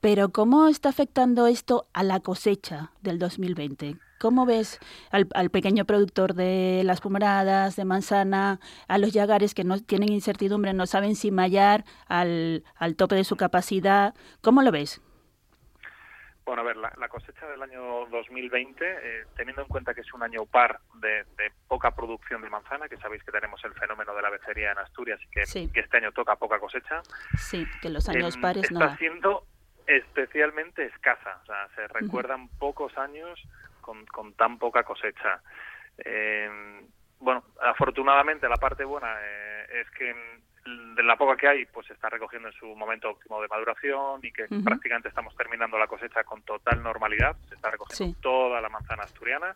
Pero 0.00 0.30
¿cómo 0.30 0.68
está 0.68 0.88
afectando 0.88 1.46
esto 1.46 1.86
a 1.92 2.02
la 2.02 2.20
cosecha 2.20 2.92
del 3.02 3.18
2020? 3.18 3.98
¿Cómo 4.18 4.46
ves 4.46 4.78
al, 5.10 5.50
pequeño 5.50 5.84
productor 5.84 6.32
de 6.32 6.80
las 6.84 7.02
pomaradas, 7.02 7.76
de 7.76 7.84
manzana, 7.84 8.58
a 8.88 8.96
los 8.96 9.12
yagares 9.12 9.52
que 9.52 9.64
no 9.64 9.78
tienen 9.80 10.10
incertidumbre, 10.10 10.72
no 10.72 10.86
saben 10.86 11.14
si 11.14 11.30
mallar 11.30 11.84
al, 12.06 12.64
al 12.76 12.96
tope 12.96 13.16
de 13.16 13.24
su 13.24 13.36
capacidad? 13.36 14.14
¿Cómo 14.40 14.62
lo 14.62 14.72
ves? 14.72 15.02
Bueno, 16.44 16.60
a 16.60 16.64
ver, 16.64 16.76
la, 16.76 17.08
cosecha 17.08 17.46
del 17.46 17.62
año 17.62 18.06
2020, 18.10 18.84
eh, 18.84 19.24
teniendo 19.34 19.62
en 19.62 19.68
cuenta 19.68 19.94
que 19.94 20.02
es 20.02 20.12
un 20.12 20.22
año 20.22 20.44
par 20.44 20.78
de, 20.96 21.24
poca 21.68 21.92
producción 21.92 22.42
de 22.42 22.50
manzana, 22.50 22.86
que 22.88 22.98
sabéis 22.98 23.22
que 23.24 23.32
tenemos 23.32 23.64
el 23.64 23.72
fenómeno 23.72 24.14
de 24.14 24.20
la 24.20 24.28
becería 24.28 24.72
en 24.72 24.78
Asturias 24.78 25.18
y 25.22 25.28
que, 25.28 25.42
este 25.80 25.96
año 25.96 26.12
toca 26.12 26.36
poca 26.36 26.58
cosecha. 26.58 27.02
Sí, 27.38 27.66
que 27.80 27.88
los 27.88 28.08
años 28.10 28.34
em, 28.34 28.42
pares 28.42 28.70
no. 28.70 28.84
Está 28.84 28.96
siendo 28.98 29.46
especialmente 29.86 30.84
escasa, 30.84 31.40
o 31.42 31.46
sea, 31.46 31.68
se 31.74 31.88
recuerdan 31.88 32.48
pocos 32.58 32.96
años 32.98 33.42
con, 33.80 34.04
con, 34.06 34.34
tan 34.34 34.58
poca 34.58 34.82
cosecha. 34.82 35.40
Em, 35.96 36.86
bueno, 37.20 37.42
afortunadamente 37.62 38.48
la 38.50 38.56
parte 38.56 38.84
buena 38.84 39.16
eh, 39.22 39.80
es 39.80 39.90
que 39.92 40.14
de 40.64 41.02
la 41.02 41.16
poca 41.16 41.36
que 41.36 41.48
hay, 41.48 41.66
pues 41.66 41.86
se 41.86 41.92
está 41.92 42.08
recogiendo 42.08 42.48
en 42.48 42.54
su 42.54 42.66
momento 42.74 43.10
óptimo 43.10 43.40
de 43.42 43.48
maduración 43.48 44.20
y 44.22 44.32
que 44.32 44.46
prácticamente 44.64 45.08
estamos 45.08 45.36
terminando 45.36 45.78
la 45.78 45.86
cosecha 45.86 46.24
con 46.24 46.42
total 46.42 46.82
normalidad. 46.82 47.36
Se 47.48 47.54
está 47.54 47.70
recogiendo 47.70 48.16
toda 48.20 48.60
la 48.60 48.68
manzana 48.68 49.02
asturiana. 49.02 49.54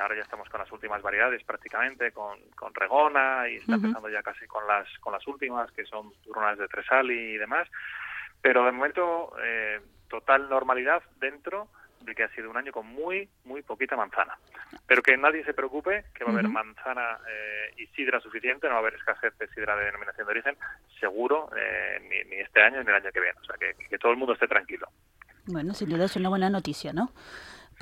Ahora 0.00 0.16
ya 0.16 0.22
estamos 0.22 0.48
con 0.48 0.60
las 0.60 0.70
últimas 0.72 1.02
variedades 1.02 1.42
prácticamente, 1.44 2.12
con, 2.12 2.38
con 2.56 2.74
regona 2.74 3.48
y 3.48 3.56
está 3.56 3.74
empezando 3.74 4.08
ya 4.08 4.22
casi 4.22 4.46
con 4.46 4.66
las 4.66 4.86
con 4.98 5.12
las 5.12 5.26
últimas, 5.26 5.70
que 5.72 5.84
son 5.84 6.12
turronas 6.22 6.58
de 6.58 6.68
tresal 6.68 7.10
y 7.10 7.36
demás. 7.36 7.68
Pero 8.40 8.64
de 8.64 8.72
momento, 8.72 9.34
eh, 9.42 9.80
total 10.08 10.48
normalidad 10.48 11.02
dentro 11.18 11.68
de 12.04 12.14
que 12.14 12.24
ha 12.24 12.34
sido 12.34 12.50
un 12.50 12.56
año 12.56 12.72
con 12.72 12.86
muy, 12.86 13.28
muy 13.44 13.62
poquita 13.62 13.96
manzana. 13.96 14.38
Pero 14.86 15.02
que 15.02 15.16
nadie 15.16 15.44
se 15.44 15.54
preocupe, 15.54 16.04
que 16.14 16.24
va 16.24 16.30
a 16.30 16.34
haber 16.34 16.48
manzana 16.48 17.18
eh, 17.28 17.74
y 17.78 17.86
sidra 17.88 18.20
suficiente, 18.20 18.66
no 18.66 18.74
va 18.74 18.78
a 18.78 18.82
haber 18.82 18.94
escasez 18.94 19.36
de 19.38 19.48
sidra 19.48 19.76
de 19.76 19.86
denominación 19.86 20.26
de 20.26 20.30
origen, 20.32 20.56
seguro, 21.00 21.50
eh, 21.56 22.26
ni, 22.28 22.36
este 22.36 22.62
año 22.62 22.82
ni 22.82 22.88
el 22.88 22.94
año 22.94 23.10
que 23.12 23.20
viene. 23.20 23.38
O 23.40 23.44
sea, 23.44 23.56
que, 23.56 23.74
que 23.88 23.98
todo 23.98 24.12
el 24.12 24.18
mundo 24.18 24.34
esté 24.34 24.46
tranquilo. 24.46 24.86
Bueno, 25.46 25.74
sin 25.74 25.90
duda 25.90 26.06
es 26.06 26.16
una 26.16 26.28
buena 26.28 26.48
noticia, 26.48 26.92
¿no? 26.92 27.10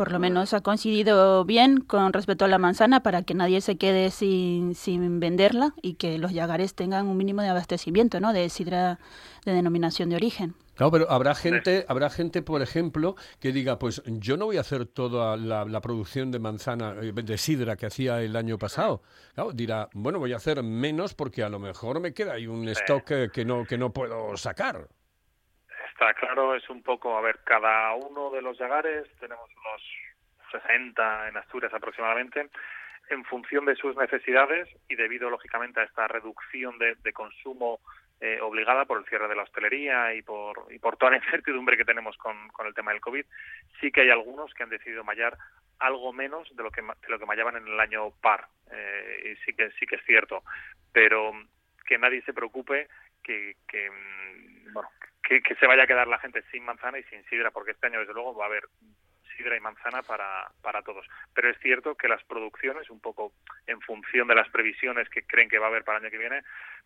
Por 0.02 0.10
lo 0.10 0.18
menos 0.18 0.52
ha 0.52 0.62
coincidido 0.62 1.44
bien 1.44 1.78
con 1.78 2.12
respecto 2.12 2.44
a 2.44 2.48
la 2.48 2.58
manzana 2.58 3.04
para 3.04 3.22
que 3.22 3.34
nadie 3.34 3.60
se 3.60 3.76
quede 3.76 4.10
sin, 4.10 4.74
sin 4.74 5.20
venderla 5.20 5.74
y 5.80 5.94
que 5.94 6.18
los 6.18 6.32
yagares 6.32 6.74
tengan 6.74 7.06
un 7.06 7.16
mínimo 7.16 7.40
de 7.40 7.50
abastecimiento, 7.50 8.18
¿no? 8.18 8.32
De 8.32 8.48
sidra 8.48 8.98
de 9.44 9.52
denominación 9.52 10.08
de 10.08 10.16
origen. 10.16 10.56
Claro, 10.74 10.90
pero 10.90 11.08
habrá 11.08 11.36
gente, 11.36 11.84
habrá 11.86 12.10
gente, 12.10 12.42
por 12.42 12.62
ejemplo, 12.62 13.14
que 13.38 13.52
diga, 13.52 13.78
pues 13.78 14.02
yo 14.04 14.36
no 14.36 14.46
voy 14.46 14.56
a 14.56 14.62
hacer 14.62 14.86
toda 14.86 15.36
la, 15.36 15.80
producción 15.80 16.32
de 16.32 16.40
manzana, 16.40 16.96
eh, 17.00 17.12
de 17.12 17.38
sidra 17.38 17.76
que 17.76 17.86
hacía 17.86 18.22
el 18.22 18.34
año 18.34 18.58
pasado. 18.58 19.02
Claro, 19.34 19.52
dirá, 19.52 19.88
bueno, 19.94 20.18
voy 20.18 20.32
a 20.32 20.38
hacer 20.38 20.64
menos 20.64 21.14
porque 21.14 21.44
a 21.44 21.48
lo 21.48 21.60
mejor 21.60 22.00
me 22.00 22.12
queda 22.12 22.32
ahí 22.32 22.48
un 22.48 22.68
stock 22.70 23.04
que 23.04 23.44
no, 23.44 23.64
que 23.64 23.78
no 23.78 23.92
puedo 23.92 24.36
sacar. 24.36 24.88
Claro, 26.18 26.54
es 26.54 26.68
un 26.68 26.82
poco, 26.82 27.16
a 27.16 27.20
ver, 27.20 27.40
cada 27.44 27.94
uno 27.94 28.30
de 28.30 28.42
los 28.42 28.58
yagares, 28.58 29.08
tenemos 29.20 29.48
unos 29.56 29.82
60 30.50 31.28
en 31.28 31.36
Asturias 31.36 31.72
aproximadamente, 31.72 32.48
en 33.08 33.24
función 33.24 33.64
de 33.66 33.76
sus 33.76 33.96
necesidades 33.96 34.68
y 34.88 34.96
debido, 34.96 35.30
lógicamente, 35.30 35.80
a 35.80 35.84
esta 35.84 36.08
reducción 36.08 36.78
de, 36.78 36.96
de 36.96 37.12
consumo 37.12 37.80
eh, 38.20 38.40
obligada 38.40 38.84
por 38.84 38.98
el 38.98 39.04
cierre 39.06 39.26
de 39.26 39.34
la 39.34 39.42
hostelería 39.42 40.14
y 40.14 40.22
por, 40.22 40.66
y 40.70 40.78
por 40.78 40.96
toda 40.96 41.10
la 41.10 41.16
incertidumbre 41.24 41.76
que 41.76 41.84
tenemos 41.84 42.16
con, 42.16 42.48
con, 42.50 42.66
el 42.66 42.74
tema 42.74 42.92
del 42.92 43.00
COVID, 43.00 43.24
sí 43.80 43.90
que 43.90 44.02
hay 44.02 44.10
algunos 44.10 44.54
que 44.54 44.62
han 44.62 44.70
decidido 44.70 45.02
mallar 45.02 45.36
algo 45.80 46.12
menos 46.12 46.48
de 46.54 46.62
lo 46.62 46.70
que, 46.70 46.82
de 46.82 47.08
lo 47.08 47.18
que 47.18 47.26
mallaban 47.26 47.56
en 47.56 47.66
el 47.66 47.80
año 47.80 48.12
par. 48.20 48.46
Eh, 48.70 49.32
y 49.32 49.44
sí 49.44 49.52
que, 49.54 49.70
sí 49.72 49.86
que 49.86 49.96
es 49.96 50.04
cierto. 50.04 50.44
Pero 50.92 51.32
que 51.84 51.98
nadie 51.98 52.22
se 52.22 52.32
preocupe 52.32 52.88
que, 53.24 53.56
que, 53.66 53.90
mm, 53.90 54.72
bueno, 54.72 54.88
que, 55.22 55.40
se 55.54 55.66
vaya 55.66 55.84
a 55.84 55.86
quedar 55.86 56.08
la 56.08 56.18
gente 56.18 56.42
sin 56.50 56.64
manzana 56.64 56.98
y 56.98 57.04
sin 57.04 57.24
sidra, 57.24 57.50
porque 57.50 57.72
este 57.72 57.86
año, 57.86 58.00
desde 58.00 58.14
luego, 58.14 58.34
va 58.34 58.44
a 58.44 58.48
haber 58.48 58.64
sidra 59.36 59.56
y 59.56 59.60
manzana 59.60 60.02
para, 60.02 60.50
para 60.60 60.82
todos. 60.82 61.06
Pero 61.34 61.48
es 61.50 61.58
cierto 61.60 61.94
que 61.94 62.08
las 62.08 62.22
producciones, 62.24 62.90
un 62.90 63.00
poco 63.00 63.32
en 63.66 63.80
función 63.80 64.28
de 64.28 64.34
las 64.34 64.48
previsiones 64.50 65.08
que 65.08 65.22
creen 65.22 65.48
que 65.48 65.58
va 65.58 65.66
a 65.66 65.68
haber 65.70 65.84
para 65.84 65.98
el 65.98 66.04
año 66.04 66.10
que 66.10 66.18
viene, 66.18 66.42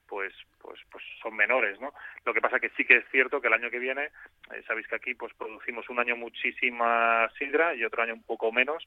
pues, 0.06 0.32
pues, 0.60 0.80
pues 0.90 1.04
son 1.22 1.34
menores, 1.36 1.80
¿no? 1.80 1.92
Lo 2.24 2.32
que 2.32 2.40
pasa 2.40 2.60
que 2.60 2.70
sí 2.70 2.84
que 2.84 2.98
es 2.98 3.04
cierto 3.10 3.40
que 3.40 3.48
el 3.48 3.54
año 3.54 3.70
que 3.70 3.78
viene, 3.78 4.10
eh, 4.52 4.62
sabéis 4.66 4.86
que 4.86 4.96
aquí 4.96 5.14
pues 5.14 5.34
producimos 5.34 5.88
un 5.88 5.98
año 5.98 6.16
muchísima 6.16 7.28
sidra 7.38 7.74
y 7.74 7.84
otro 7.84 8.02
año 8.02 8.14
un 8.14 8.22
poco 8.22 8.52
menos, 8.52 8.86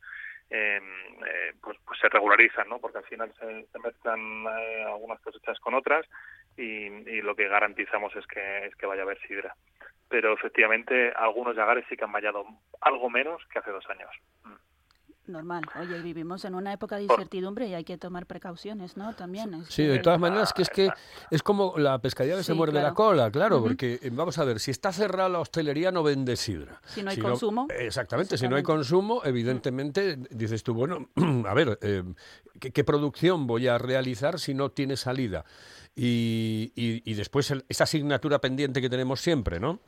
em, 0.50 0.84
eh, 1.25 1.53
pues, 1.62 1.77
pues 1.86 2.00
se 2.00 2.10
regularizan, 2.10 2.68
¿no? 2.70 2.79
Porque 2.79 3.00
al 3.00 3.06
final 3.06 3.34
se, 3.39 3.79
mezclan 3.79 4.46
eh, 4.60 4.84
algunas 4.86 5.20
cosechas 5.22 5.60
con 5.60 5.74
otras 5.74 6.06
y, 6.59 7.09
y, 7.09 7.21
lo 7.21 7.35
que 7.35 7.47
garantizamos 7.47 8.15
es 8.15 8.27
que, 8.27 8.65
es 8.65 8.75
que 8.75 8.85
vaya 8.85 9.01
a 9.01 9.05
haber 9.05 9.19
sidra 9.21 9.55
pero 10.09 10.33
efectivamente 10.33 11.13
algunos 11.15 11.55
yagares 11.55 11.85
sí 11.87 11.95
que 11.95 12.03
han 12.03 12.11
vallado 12.11 12.45
algo 12.81 13.09
menos 13.09 13.41
que 13.53 13.59
hace 13.59 13.71
dos 13.71 13.87
años. 13.89 14.09
Mm. 14.43 14.68
Normal. 15.29 15.63
Oye, 15.79 16.01
vivimos 16.01 16.43
en 16.45 16.55
una 16.55 16.74
época 16.74 16.98
de 16.98 17.03
incertidumbre 17.03 17.67
y 17.67 17.74
hay 17.74 17.83
que 17.83 17.98
tomar 17.98 18.25
precauciones, 18.25 18.98
¿no? 18.98 19.15
También. 19.15 19.63
sí, 19.69 19.83
de 19.83 20.00
todas 20.00 20.19
maneras, 20.19 20.53
que 20.53 20.63
es 20.63 20.69
que 20.69 20.89
es 21.29 21.43
como 21.43 21.75
la 21.77 22.00
pescadilla 22.00 22.36
que 22.36 22.43
se 22.43 22.53
muerde 22.53 22.81
la 22.81 22.93
cola, 22.93 23.31
claro, 23.31 23.62
porque 23.62 24.00
eh, 24.01 24.09
vamos 24.12 24.38
a 24.38 24.43
ver, 24.43 24.59
si 24.59 24.71
está 24.71 24.91
cerrada 24.91 25.29
la 25.29 25.39
hostelería 25.39 25.91
no 25.91 26.03
vende 26.03 26.36
sidra. 26.36 26.81
Si 26.86 27.03
no 27.03 27.12
hay 27.12 27.17
consumo. 27.17 27.67
exactamente, 27.69 28.38
si 28.38 28.48
no 28.48 28.55
hay 28.55 28.63
consumo, 28.63 29.21
evidentemente 29.24 30.17
dices 30.31 30.63
tú, 30.63 30.74
bueno, 30.74 31.09
a 31.48 31.53
ver, 31.53 31.77
eh, 31.81 32.03
¿qué, 32.59 32.83
producción 32.83 33.45
voy 33.48 33.67
a 33.67 33.77
realizar 33.77 34.39
si 34.39 34.53
no 34.53 34.71
tiene 34.71 34.98
salida? 34.98 35.45
Y, 35.95 36.71
y, 36.75 37.01
y 37.09 37.13
después 37.13 37.53
esa 37.67 37.83
asignatura 37.83 38.39
pendiente 38.39 38.81
que 38.81 38.89
tenemos 38.89 39.21
siempre, 39.21 39.59
¿no? 39.59 39.79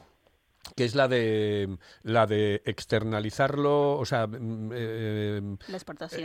Que 0.75 0.85
es 0.85 0.95
la 0.95 1.07
de 1.07 1.77
la 2.03 2.27
de 2.27 2.61
externalizarlo, 2.65 3.97
o 3.97 4.05
sea, 4.05 4.27
mm, 4.27 4.69
eh, 4.73 5.57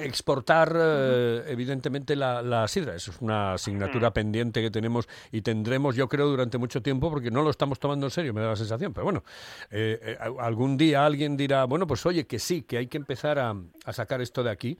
exportar 0.02 0.72
eh, 0.76 1.44
evidentemente 1.48 2.16
la, 2.16 2.42
la, 2.42 2.68
sidra. 2.68 2.94
Eso 2.94 3.10
es 3.10 3.20
una 3.20 3.54
asignatura 3.54 4.12
pendiente 4.12 4.62
que 4.62 4.70
tenemos 4.70 5.08
y 5.32 5.42
tendremos, 5.42 5.96
yo 5.96 6.08
creo, 6.08 6.28
durante 6.28 6.58
mucho 6.58 6.82
tiempo, 6.82 7.10
porque 7.10 7.30
no 7.30 7.42
lo 7.42 7.50
estamos 7.50 7.78
tomando 7.78 8.06
en 8.06 8.10
serio, 8.10 8.34
me 8.34 8.40
da 8.40 8.50
la 8.50 8.56
sensación. 8.56 8.92
Pero 8.92 9.04
bueno, 9.04 9.24
eh, 9.70 10.16
algún 10.38 10.76
día 10.76 11.04
alguien 11.04 11.36
dirá, 11.36 11.64
bueno, 11.64 11.86
pues 11.86 12.04
oye, 12.06 12.26
que 12.26 12.38
sí, 12.38 12.62
que 12.62 12.78
hay 12.78 12.86
que 12.86 12.98
empezar 12.98 13.38
a, 13.38 13.54
a 13.84 13.92
sacar 13.92 14.20
esto 14.20 14.42
de 14.42 14.50
aquí 14.50 14.78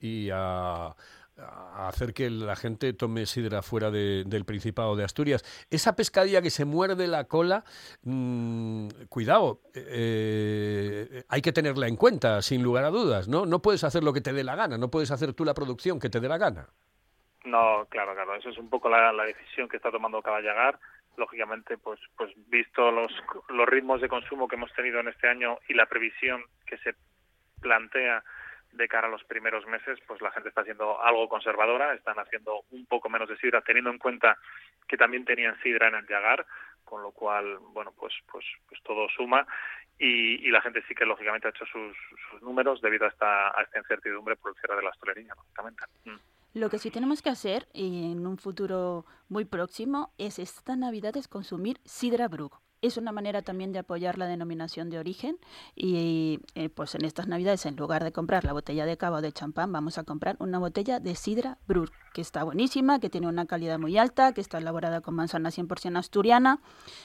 y 0.00 0.28
a 0.32 0.94
a 1.38 1.88
hacer 1.88 2.14
que 2.14 2.30
la 2.30 2.56
gente 2.56 2.92
tome 2.92 3.26
sidra 3.26 3.62
fuera 3.62 3.90
del 3.90 4.44
Principado 4.44 4.96
de 4.96 5.04
Asturias. 5.04 5.42
Esa 5.70 5.96
pescadilla 5.96 6.42
que 6.42 6.50
se 6.50 6.64
muerde 6.64 7.06
la 7.06 7.24
cola, 7.24 7.64
mm, 8.02 8.88
cuidado, 9.08 9.60
eh, 9.74 11.24
hay 11.28 11.42
que 11.42 11.52
tenerla 11.52 11.88
en 11.88 11.96
cuenta, 11.96 12.42
sin 12.42 12.62
lugar 12.62 12.84
a 12.84 12.90
dudas, 12.90 13.28
¿no? 13.28 13.46
No 13.46 13.60
puedes 13.60 13.84
hacer 13.84 14.04
lo 14.04 14.12
que 14.12 14.20
te 14.20 14.32
dé 14.32 14.44
la 14.44 14.56
gana, 14.56 14.78
no 14.78 14.90
puedes 14.90 15.10
hacer 15.10 15.34
tú 15.34 15.44
la 15.44 15.54
producción 15.54 15.98
que 15.98 16.10
te 16.10 16.20
dé 16.20 16.28
la 16.28 16.38
gana. 16.38 16.68
No, 17.44 17.86
claro, 17.90 18.14
claro, 18.14 18.34
eso 18.36 18.48
es 18.48 18.58
un 18.58 18.70
poco 18.70 18.88
la, 18.88 19.12
decisión 19.24 19.68
que 19.68 19.76
está 19.76 19.90
tomando 19.90 20.22
cada 20.22 20.40
llegar. 20.40 20.78
Lógicamente, 21.16 21.78
pues, 21.78 22.00
pues 22.16 22.32
visto 22.48 22.90
los, 22.90 23.12
los 23.48 23.68
ritmos 23.68 24.00
de 24.00 24.08
consumo 24.08 24.48
que 24.48 24.56
hemos 24.56 24.72
tenido 24.72 24.98
en 24.98 25.08
este 25.08 25.28
año 25.28 25.58
y 25.68 25.74
la 25.74 25.86
previsión 25.86 26.42
que 26.66 26.78
se 26.78 26.94
plantea 27.60 28.24
de 28.74 28.88
cara 28.88 29.08
a 29.08 29.10
los 29.10 29.24
primeros 29.24 29.66
meses, 29.66 29.98
pues 30.06 30.20
la 30.20 30.30
gente 30.32 30.48
está 30.48 30.64
siendo 30.64 31.02
algo 31.02 31.28
conservadora, 31.28 31.94
están 31.94 32.18
haciendo 32.18 32.62
un 32.70 32.86
poco 32.86 33.08
menos 33.08 33.28
de 33.28 33.36
sidra, 33.38 33.62
teniendo 33.62 33.90
en 33.90 33.98
cuenta 33.98 34.36
que 34.88 34.96
también 34.96 35.24
tenían 35.24 35.60
sidra 35.62 35.88
en 35.88 35.94
el 35.94 36.06
Yagar, 36.06 36.44
con 36.84 37.02
lo 37.02 37.12
cual, 37.12 37.58
bueno, 37.72 37.92
pues, 37.98 38.12
pues, 38.30 38.44
pues 38.68 38.82
todo 38.82 39.08
suma 39.08 39.46
y, 39.98 40.50
la 40.50 40.60
gente 40.60 40.82
sí 40.86 40.94
que 40.94 41.04
lógicamente 41.04 41.48
ha 41.48 41.50
hecho 41.50 41.64
sus, 41.66 41.96
números 42.42 42.80
debido 42.80 43.06
a 43.06 43.08
esta, 43.08 43.48
a 43.48 43.62
esta 43.62 43.78
incertidumbre 43.78 44.36
por 44.36 44.50
el 44.50 44.60
cierre 44.60 44.76
de 44.76 44.82
la 44.82 44.90
hostelería, 44.90 45.34
lógicamente. 45.34 45.84
Mm. 46.04 46.58
Lo 46.58 46.70
que 46.70 46.78
sí 46.78 46.90
tenemos 46.90 47.22
que 47.22 47.30
hacer 47.30 47.66
en 47.74 48.26
un 48.26 48.38
futuro 48.38 49.04
muy 49.28 49.44
próximo 49.44 50.12
es 50.18 50.38
esta 50.38 50.76
Navidad 50.76 51.16
es 51.16 51.26
consumir 51.26 51.78
sidra 51.84 52.28
Brug 52.28 52.60
es 52.86 52.96
una 52.96 53.12
manera 53.12 53.42
también 53.42 53.72
de 53.72 53.78
apoyar 53.78 54.18
la 54.18 54.26
denominación 54.26 54.90
de 54.90 54.98
origen 54.98 55.38
y 55.74 56.40
eh, 56.54 56.68
pues 56.68 56.94
en 56.94 57.04
estas 57.04 57.28
navidades 57.28 57.66
en 57.66 57.76
lugar 57.76 58.04
de 58.04 58.12
comprar 58.12 58.44
la 58.44 58.52
botella 58.52 58.86
de 58.86 58.96
cava 58.96 59.18
o 59.18 59.20
de 59.22 59.32
champán 59.32 59.72
vamos 59.72 59.98
a 59.98 60.04
comprar 60.04 60.36
una 60.38 60.58
botella 60.58 61.00
de 61.00 61.14
sidra 61.14 61.58
Brut 61.66 61.90
que 62.12 62.20
está 62.20 62.44
buenísima, 62.44 63.00
que 63.00 63.10
tiene 63.10 63.26
una 63.26 63.46
calidad 63.46 63.78
muy 63.78 63.98
alta, 63.98 64.32
que 64.32 64.40
está 64.40 64.58
elaborada 64.58 65.00
con 65.00 65.14
manzana 65.14 65.50
100% 65.50 65.98
asturiana 65.98 66.60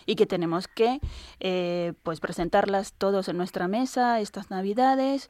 y 0.05 0.15
que 0.15 0.25
tenemos 0.25 0.67
que 0.67 0.99
eh, 1.39 1.93
pues 2.03 2.19
presentarlas 2.19 2.93
todos 2.93 3.27
en 3.27 3.37
nuestra 3.37 3.67
mesa 3.67 4.19
estas 4.19 4.51
navidades 4.51 5.29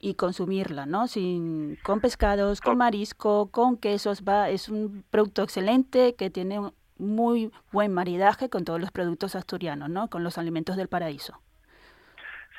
y 0.00 0.14
consumirla, 0.14 0.86
¿no? 0.86 1.06
Sin, 1.06 1.78
con 1.84 2.00
pescados, 2.00 2.60
con 2.60 2.78
marisco, 2.78 3.50
con 3.50 3.76
quesos, 3.76 4.22
va, 4.26 4.48
es 4.48 4.68
un 4.68 5.04
producto 5.10 5.42
excelente 5.42 6.14
que 6.14 6.30
tiene 6.30 6.72
muy 7.00 7.50
buen 7.72 7.92
maridaje 7.92 8.48
con 8.48 8.64
todos 8.64 8.80
los 8.80 8.90
productos 8.90 9.34
asturianos, 9.34 9.88
¿no? 9.88 10.08
Con 10.08 10.22
los 10.22 10.38
alimentos 10.38 10.76
del 10.76 10.88
paraíso. 10.88 11.40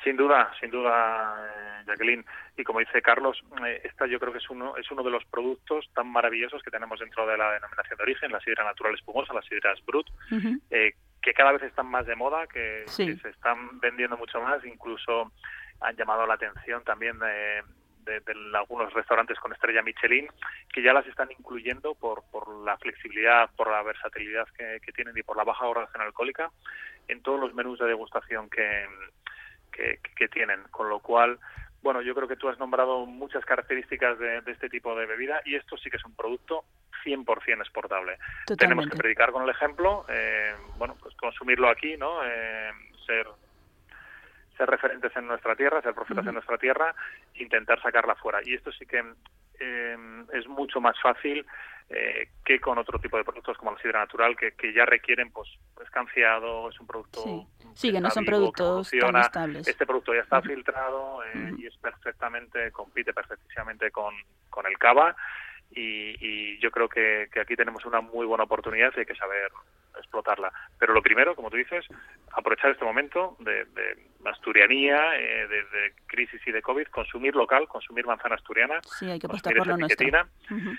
Sin 0.04 0.16
duda, 0.16 0.50
sin 0.60 0.70
duda, 0.70 1.36
eh, 1.38 1.84
Jacqueline. 1.86 2.24
Y 2.56 2.64
como 2.64 2.80
dice 2.80 3.00
Carlos, 3.02 3.40
eh, 3.64 3.80
esta 3.84 4.06
yo 4.06 4.18
creo 4.18 4.32
que 4.32 4.38
es 4.38 4.50
uno, 4.50 4.76
es 4.76 4.90
uno 4.90 5.02
de 5.02 5.10
los 5.10 5.24
productos 5.26 5.88
tan 5.94 6.10
maravillosos 6.10 6.62
que 6.62 6.70
tenemos 6.70 6.98
dentro 6.98 7.26
de 7.26 7.36
la 7.36 7.52
denominación 7.52 7.96
de 7.96 8.02
origen, 8.02 8.32
la 8.32 8.40
sidra 8.40 8.64
natural 8.64 8.94
espumosa, 8.94 9.32
las 9.32 9.46
sidras 9.46 9.78
brut, 9.86 10.06
eh, 10.70 10.94
que 11.22 11.34
cada 11.34 11.52
vez 11.52 11.62
están 11.62 11.86
más 11.86 12.06
de 12.06 12.16
moda, 12.16 12.46
que, 12.48 12.84
se 12.88 13.12
están 13.12 13.78
vendiendo 13.78 14.16
mucho 14.16 14.40
más, 14.40 14.64
incluso 14.64 15.30
han 15.80 15.96
llamado 15.96 16.26
la 16.26 16.34
atención 16.34 16.82
también 16.82 17.18
de, 17.20 17.62
de, 18.04 18.20
de 18.20 18.34
algunos 18.54 18.92
restaurantes 18.92 19.38
con 19.38 19.52
estrella 19.52 19.82
Michelin, 19.82 20.28
que 20.72 20.82
ya 20.82 20.92
las 20.92 21.06
están 21.06 21.30
incluyendo 21.30 21.94
por, 21.94 22.22
por 22.30 22.48
la 22.64 22.76
flexibilidad, 22.78 23.50
por 23.56 23.70
la 23.70 23.82
versatilidad 23.82 24.46
que, 24.56 24.80
que 24.84 24.92
tienen 24.92 25.16
y 25.16 25.22
por 25.22 25.36
la 25.36 25.44
baja 25.44 25.68
graduación 25.68 26.02
alcohólica 26.02 26.50
en 27.08 27.22
todos 27.22 27.40
los 27.40 27.54
menús 27.54 27.78
de 27.78 27.86
degustación 27.86 28.48
que, 28.48 28.86
que, 29.72 29.98
que 30.16 30.28
tienen. 30.28 30.62
Con 30.70 30.88
lo 30.88 31.00
cual, 31.00 31.38
bueno, 31.82 32.02
yo 32.02 32.14
creo 32.14 32.28
que 32.28 32.36
tú 32.36 32.48
has 32.48 32.58
nombrado 32.58 33.06
muchas 33.06 33.44
características 33.44 34.18
de, 34.18 34.40
de 34.42 34.52
este 34.52 34.68
tipo 34.68 34.94
de 34.94 35.06
bebida 35.06 35.42
y 35.44 35.56
esto 35.56 35.76
sí 35.76 35.90
que 35.90 35.96
es 35.96 36.04
un 36.04 36.14
producto 36.14 36.64
100% 37.04 37.60
exportable. 37.60 38.18
Totalmente. 38.46 38.56
Tenemos 38.56 38.86
que 38.88 38.96
predicar 38.96 39.32
con 39.32 39.42
el 39.42 39.50
ejemplo, 39.50 40.04
eh, 40.08 40.54
bueno, 40.76 40.96
pues 41.00 41.14
consumirlo 41.16 41.68
aquí, 41.68 41.96
¿no? 41.96 42.24
Eh, 42.24 42.70
ser 43.06 43.26
ser 44.56 44.68
referentes 44.68 45.14
en 45.16 45.26
nuestra 45.26 45.56
tierra, 45.56 45.82
ser 45.82 45.94
profetas 45.94 46.26
en 46.26 46.34
nuestra 46.34 46.58
tierra, 46.58 46.94
intentar 47.34 47.80
sacarla 47.80 48.14
fuera. 48.14 48.40
Y 48.44 48.54
esto 48.54 48.72
sí 48.72 48.86
que 48.86 49.02
eh, 49.60 49.96
es 50.32 50.46
mucho 50.46 50.80
más 50.80 51.00
fácil 51.00 51.46
eh, 51.88 52.28
que 52.44 52.58
con 52.60 52.78
otro 52.78 52.98
tipo 52.98 53.16
de 53.16 53.24
productos 53.24 53.56
como 53.58 53.72
la 53.72 53.78
sidra 53.78 54.00
natural, 54.00 54.36
que, 54.36 54.52
que 54.52 54.72
ya 54.72 54.84
requieren 54.84 55.30
pues 55.30 55.48
escanciado, 55.82 56.70
es 56.70 56.80
un 56.80 56.86
producto 56.86 57.22
Sí. 57.22 57.46
Sí, 57.74 57.92
que 57.92 58.00
no 58.00 58.10
son 58.10 58.24
vivo, 58.24 58.52
que 58.52 58.62
productos 58.62 58.90
tan 58.90 59.16
estables. 59.16 59.68
Este 59.68 59.86
producto 59.86 60.14
ya 60.14 60.20
está 60.20 60.42
filtrado 60.42 61.24
eh, 61.24 61.52
y 61.58 61.66
es 61.66 61.76
perfectamente, 61.78 62.70
compite 62.70 63.12
perfectísimamente 63.14 63.90
con, 63.90 64.14
con 64.50 64.66
el 64.66 64.76
cava 64.78 65.16
y, 65.70 66.14
y 66.20 66.58
yo 66.58 66.70
creo 66.70 66.88
que, 66.88 67.28
que 67.32 67.40
aquí 67.40 67.56
tenemos 67.56 67.84
una 67.86 68.00
muy 68.00 68.26
buena 68.26 68.44
oportunidad 68.44 68.92
y 68.96 69.00
hay 69.00 69.06
que 69.06 69.14
saber 69.14 69.50
explotarla. 69.98 70.52
Pero 70.78 70.92
lo 70.92 71.02
primero, 71.02 71.34
como 71.34 71.50
tú 71.50 71.56
dices, 71.56 71.84
aprovechar 72.32 72.70
este 72.70 72.84
momento 72.84 73.36
de, 73.40 73.64
de 73.66 73.96
asturianía, 74.24 75.16
eh, 75.16 75.46
de, 75.48 75.62
de 75.64 75.94
crisis 76.06 76.40
y 76.46 76.52
de 76.52 76.62
COVID, 76.62 76.86
consumir 76.88 77.34
local, 77.34 77.68
consumir 77.68 78.06
manzana 78.06 78.36
asturiana, 78.36 78.80
Sí, 78.82 79.10
hay 79.10 79.18
que 79.18 79.26
apostar 79.26 79.54
consumir 79.56 79.80
por 79.80 79.90
etiquetina 79.90 80.28
Ujú. 80.50 80.70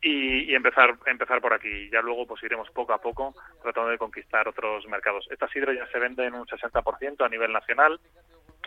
y, 0.00 0.50
y 0.50 0.54
empezar 0.54 0.96
empezar 1.06 1.40
por 1.40 1.52
aquí. 1.52 1.88
Ya 1.90 2.00
luego 2.00 2.26
pues 2.26 2.42
iremos 2.42 2.70
poco 2.70 2.92
a 2.92 3.00
poco 3.00 3.34
tratando 3.62 3.90
de 3.90 3.98
conquistar 3.98 4.48
otros 4.48 4.86
mercados. 4.86 5.26
Esta 5.30 5.48
sidra 5.48 5.72
ya 5.74 5.86
se 5.88 5.98
vende 5.98 6.26
en 6.26 6.34
un 6.34 6.46
60% 6.46 7.24
a 7.24 7.28
nivel 7.28 7.52
nacional 7.52 8.00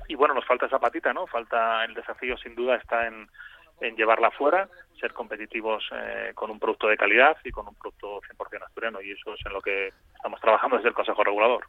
y 0.08 0.16
bueno, 0.16 0.34
nos 0.34 0.46
falta 0.46 0.66
esa 0.66 0.80
patita, 0.80 1.14
¿no? 1.14 1.26
Falta 1.28 1.84
el 1.86 1.94
desafío 1.94 2.38
sin 2.38 2.56
duda 2.56 2.76
está 2.76 3.08
en, 3.08 3.28
en 3.82 3.96
llevarla 3.96 4.32
fuera, 4.32 4.70
ser 5.00 5.12
competitivos 5.14 5.84
eh, 5.94 6.32
con 6.34 6.50
un 6.50 6.60
producto 6.60 6.88
de 6.88 6.96
calidad 6.96 7.36
y 7.44 7.52
con 7.52 7.68
un 7.68 7.76
producto 7.76 8.22
100% 8.22 8.64
asturiano 8.66 9.02
y 9.02 9.12
eso 9.12 9.34
es 9.34 9.46
en 9.46 9.52
lo 9.54 9.62
que 9.62 9.92
estamos 10.16 10.40
trabajando 10.40 10.78
desde 10.78 10.90
el 10.90 10.96
Consejo 10.96 11.24
Regulador. 11.24 11.66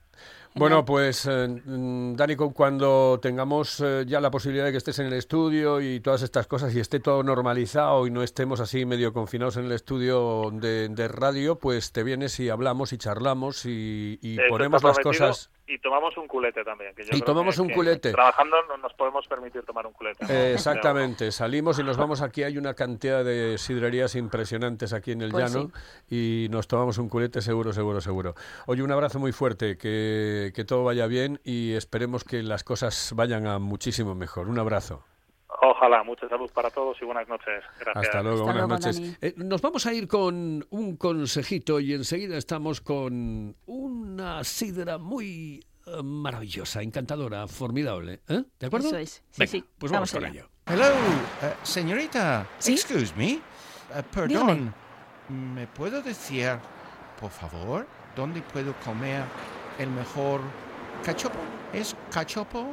Bueno, 0.55 0.85
pues 0.85 1.27
eh, 1.27 1.49
mm, 1.49 2.15
Dani, 2.15 2.37
cu- 2.37 2.55
cuando 2.55 3.19
tengamos 3.21 3.81
eh, 3.81 4.05
ya 4.07 4.21
la 4.21 4.31
posibilidad 4.31 4.65
de 4.67 4.71
que 4.71 4.79
estés 4.79 4.99
en 5.01 5.07
el 5.07 5.13
estudio 5.15 5.81
y 5.81 5.99
todas 6.01 6.23
estas 6.23 6.47
cosas 6.47 6.75
y 6.75 6.81
esté 6.81 7.01
todo 7.01 7.23
normalizado 7.25 8.07
y 8.07 8.11
no 8.11 8.23
estemos 8.23 8.61
así 8.61 8.87
medio 8.87 9.13
confinados 9.13 9.57
en 9.57 9.65
el 9.67 9.73
estudio 9.73 10.51
de, 10.53 10.89
de 10.89 11.09
radio, 11.09 11.59
pues 11.59 11.93
te 11.93 12.05
vienes 12.05 12.39
y 12.41 12.49
hablamos 12.49 12.93
y 12.93 12.99
charlamos 12.99 13.65
y, 13.67 14.19
ponemos 14.49 14.83
las 14.85 14.99
cosas. 15.01 15.51
Y 15.67 15.79
tomamos 15.81 16.17
un 16.17 16.27
culete 16.29 16.63
también. 16.65 16.95
Que 16.95 17.03
yo 17.03 17.09
Y 17.09 17.11
creo 17.21 17.25
tomamos 17.25 17.57
que- 17.57 17.61
un 17.63 17.69
que 17.69 17.75
culete. 17.75 18.13
Trabajando 18.13 18.57
no 18.69 18.77
nos 18.77 18.93
podemos 18.95 19.27
permitir 19.27 19.63
tomar 19.65 19.87
un 19.87 19.93
culete. 19.93 20.25
Eh, 20.29 20.53
exactamente, 20.55 21.33
salimos 21.33 21.79
y 21.79 21.83
nos 21.83 21.97
vamos 21.97 22.23
aquí. 22.23 22.43
Hay 22.45 22.57
una 22.59 22.75
cantidad 22.75 23.25
de 23.25 23.59
sidrerías 23.59 24.15
impresionantes 24.15 24.93
aquí 24.93 25.13
en 25.13 25.23
el 25.23 25.31
Pues 25.33 25.53
llano 25.53 25.71
y 26.09 26.47
nos 26.51 26.69
tomamos 26.69 26.99
un 26.99 27.09
culete 27.09 27.41
seguro, 27.43 27.73
seguro, 27.73 28.01
seguro. 28.01 28.35
Oye, 28.67 28.83
un 28.83 28.93
abrazo 28.93 29.19
muy 29.19 29.33
fuerte, 29.33 29.77
que, 29.77 30.53
que 30.55 30.65
todo 30.65 30.85
vaya 30.85 31.07
bien 31.07 31.41
y 31.45 31.73
esperemos 31.75 32.25
que 32.25 32.43
las 32.43 32.63
cosas 32.65 33.13
vayan 33.17 33.47
a 33.47 33.59
muchísimo 33.59 34.15
mejor. 34.15 34.49
Un 34.49 34.59
abrazo. 34.59 35.03
Ojalá, 35.69 36.05
mucha 36.05 36.29
salud 36.29 36.49
para 36.53 36.71
todos 36.71 36.97
y 37.03 37.05
buenas 37.05 37.27
noches. 37.29 37.65
Gracias. 37.81 38.07
Hasta 38.07 38.23
luego, 38.23 38.49
Hasta 38.49 38.63
buenas 38.63 38.85
luego, 38.85 39.01
noches. 39.01 39.19
Eh, 39.21 39.35
nos 39.37 39.61
vamos 39.61 39.85
a 39.87 39.93
ir 39.93 40.07
con 40.07 40.65
un 40.71 40.97
consejito 40.97 41.81
y 41.81 41.93
enseguida 41.93 42.37
estamos 42.37 42.81
con 42.81 43.57
una 43.67 44.45
sidra 44.45 44.99
muy 44.99 45.61
eh, 45.87 46.03
maravillosa, 46.05 46.83
encantadora, 46.83 47.49
formidable. 47.49 48.21
¿eh? 48.29 48.45
¿De 48.61 48.67
acuerdo? 48.67 48.89
Eso 48.89 48.99
es. 48.99 49.25
Sí, 49.31 49.41
Venga, 49.41 49.51
sí. 49.51 49.65
Pues 49.77 49.91
vamos, 49.91 50.13
Vamos 50.13 50.25
con 50.25 50.37
ello. 50.37 50.49
Hello, 50.67 50.85
uh, 50.87 51.67
señorita. 51.67 52.47
¿Sí? 52.59 52.75
Excuse 52.75 53.13
me. 53.17 53.41
Uh, 53.91 54.03
perdón. 54.15 54.73
¿Me 55.29 55.67
puedo 55.67 56.01
decir, 56.01 56.59
por 57.19 57.33
favor, 57.33 57.89
dónde 58.15 58.41
puedo 58.41 58.73
comer 58.85 59.25
el 59.81 59.91
mejor 59.91 60.43
cachopo? 61.05 61.41
¿Es 61.73 61.97
cachopo 62.13 62.73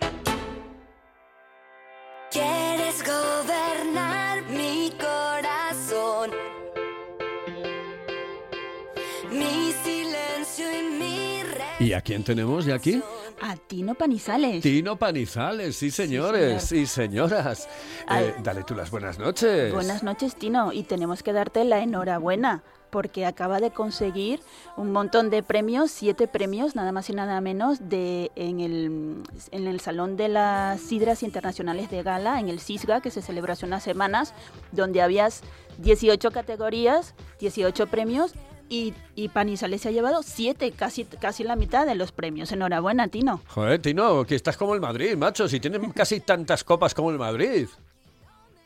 ¿Y 11.91 11.93
a 11.93 11.99
quién 11.99 12.23
tenemos 12.23 12.63
de 12.63 12.71
aquí? 12.71 13.03
A 13.41 13.57
Tino 13.57 13.95
Panizales. 13.95 14.63
Tino 14.63 14.95
Panizales, 14.95 15.75
sí 15.75 15.91
señores 15.91 16.63
señor. 16.63 16.83
y 16.83 16.87
señoras. 16.87 17.67
Eh, 18.09 18.33
dale 18.41 18.63
tú 18.63 18.75
las 18.75 18.89
buenas 18.89 19.19
noches. 19.19 19.73
Buenas 19.73 20.01
noches, 20.01 20.35
Tino, 20.35 20.71
y 20.71 20.83
tenemos 20.83 21.21
que 21.21 21.33
darte 21.33 21.65
la 21.65 21.79
enhorabuena 21.79 22.63
porque 22.91 23.25
acaba 23.25 23.59
de 23.59 23.71
conseguir 23.71 24.39
un 24.77 24.93
montón 24.93 25.29
de 25.29 25.43
premios, 25.43 25.91
siete 25.91 26.29
premios, 26.29 26.77
nada 26.77 26.93
más 26.93 27.09
y 27.09 27.13
nada 27.13 27.41
menos, 27.41 27.89
de 27.89 28.31
en 28.35 28.61
el, 28.61 29.23
en 29.51 29.67
el 29.67 29.81
Salón 29.81 30.15
de 30.15 30.29
las 30.29 30.79
Sidras 30.79 31.23
Internacionales 31.23 31.89
de 31.91 32.03
Gala, 32.03 32.39
en 32.39 32.47
el 32.47 32.61
CISGA, 32.61 33.01
que 33.01 33.11
se 33.11 33.21
celebró 33.21 33.51
hace 33.51 33.65
unas 33.65 33.83
semanas, 33.83 34.33
donde 34.71 35.01
habías 35.01 35.41
18 35.79 36.31
categorías, 36.31 37.15
18 37.41 37.87
premios, 37.87 38.33
y, 38.71 38.93
y 39.15 39.27
Panizales 39.27 39.81
se 39.81 39.89
ha 39.89 39.91
llevado 39.91 40.23
siete, 40.23 40.71
casi, 40.71 41.03
casi 41.03 41.43
la 41.43 41.57
mitad 41.57 41.85
de 41.85 41.93
los 41.93 42.13
premios. 42.13 42.53
Enhorabuena, 42.53 43.09
Tino. 43.09 43.41
Joder, 43.47 43.81
Tino, 43.81 44.23
que 44.23 44.35
estás 44.35 44.55
como 44.55 44.73
el 44.73 44.79
Madrid, 44.79 45.17
macho, 45.17 45.49
si 45.49 45.59
tienen 45.59 45.91
casi 45.91 46.21
tantas 46.21 46.63
copas 46.63 46.93
como 46.93 47.11
el 47.11 47.19
Madrid. 47.19 47.67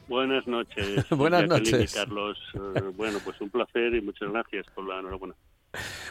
Buenas 0.08 0.46
noches. 0.46 1.10
Buenas 1.10 1.48
noches. 1.48 1.96
Carlos. 1.96 2.38
Eh, 2.54 2.82
bueno, 2.96 3.18
pues 3.26 3.41
un 3.41 3.50
placer 3.50 3.96
y 3.96 4.02
muchas 4.02 4.30
gracias 4.30 4.68
por 4.76 4.88
la 4.88 5.00
enhorabuena. 5.00 5.34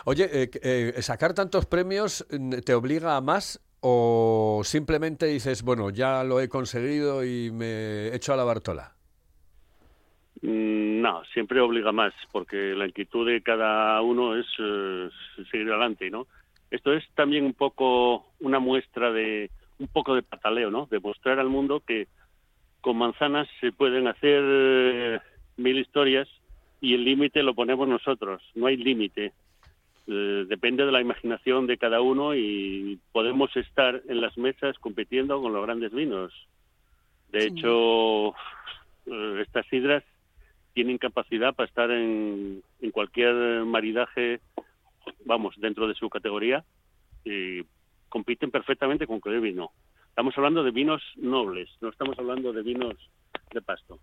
Oye, 0.04 0.28
eh, 0.42 0.50
eh, 0.62 1.00
¿sacar 1.00 1.32
tantos 1.32 1.64
premios 1.64 2.26
mm, 2.28 2.58
te 2.64 2.74
obliga 2.74 3.16
a 3.16 3.20
más 3.20 3.60
o 3.78 4.62
simplemente 4.64 5.26
dices, 5.26 5.62
bueno, 5.62 5.90
ya 5.90 6.24
lo 6.24 6.40
he 6.40 6.48
conseguido 6.48 7.24
y 7.24 7.52
me 7.52 8.12
echo 8.12 8.32
a 8.32 8.36
la 8.36 8.42
Bartola? 8.42 8.93
Mm, 10.44 11.00
No, 11.00 11.22
siempre 11.32 11.60
obliga 11.60 11.90
más, 11.92 12.12
porque 12.30 12.74
la 12.74 12.86
inquietud 12.86 13.26
de 13.26 13.42
cada 13.42 14.00
uno 14.02 14.36
es 14.36 14.46
eh, 14.58 15.08
seguir 15.50 15.70
adelante, 15.70 16.10
¿no? 16.10 16.26
Esto 16.70 16.92
es 16.92 17.04
también 17.14 17.44
un 17.44 17.54
poco 17.54 18.26
una 18.40 18.58
muestra 18.58 19.10
de 19.10 19.50
un 19.78 19.88
poco 19.88 20.14
de 20.14 20.22
pataleo, 20.22 20.70
¿no? 20.70 20.86
De 20.90 21.00
mostrar 21.00 21.38
al 21.38 21.48
mundo 21.48 21.80
que 21.80 22.08
con 22.80 22.96
manzanas 22.98 23.48
se 23.60 23.72
pueden 23.72 24.06
hacer 24.06 24.42
eh, 24.44 25.20
mil 25.56 25.78
historias 25.78 26.28
y 26.80 26.94
el 26.94 27.04
límite 27.04 27.42
lo 27.42 27.54
ponemos 27.54 27.88
nosotros, 27.88 28.42
no 28.54 28.66
hay 28.66 28.76
límite. 28.76 29.32
Eh, 30.06 30.44
depende 30.46 30.84
de 30.84 30.92
la 30.92 31.00
imaginación 31.00 31.66
de 31.66 31.78
cada 31.78 32.02
uno 32.02 32.34
y 32.34 32.98
podemos 33.12 33.54
estar 33.56 34.02
en 34.08 34.20
las 34.20 34.36
mesas 34.36 34.78
compitiendo 34.78 35.40
con 35.40 35.54
los 35.54 35.64
grandes 35.64 35.92
vinos. 35.92 36.32
De 37.32 37.40
Sí. 37.40 37.46
hecho, 37.48 38.34
estas 39.40 39.66
sidras 39.68 40.04
tienen 40.74 40.98
capacidad 40.98 41.54
para 41.54 41.68
estar 41.68 41.90
en, 41.90 42.62
en 42.80 42.90
cualquier 42.90 43.64
maridaje, 43.64 44.40
vamos, 45.24 45.54
dentro 45.58 45.88
de 45.88 45.94
su 45.94 46.10
categoría 46.10 46.64
y 47.24 47.62
compiten 48.08 48.50
perfectamente 48.50 49.06
con 49.06 49.20
cualquier 49.20 49.42
vino. 49.42 49.70
Estamos 50.08 50.36
hablando 50.36 50.62
de 50.62 50.70
vinos 50.70 51.02
nobles, 51.16 51.70
no 51.80 51.88
estamos 51.88 52.18
hablando 52.18 52.52
de 52.52 52.62
vinos 52.62 52.94
de 53.52 53.62
pasto. 53.62 53.98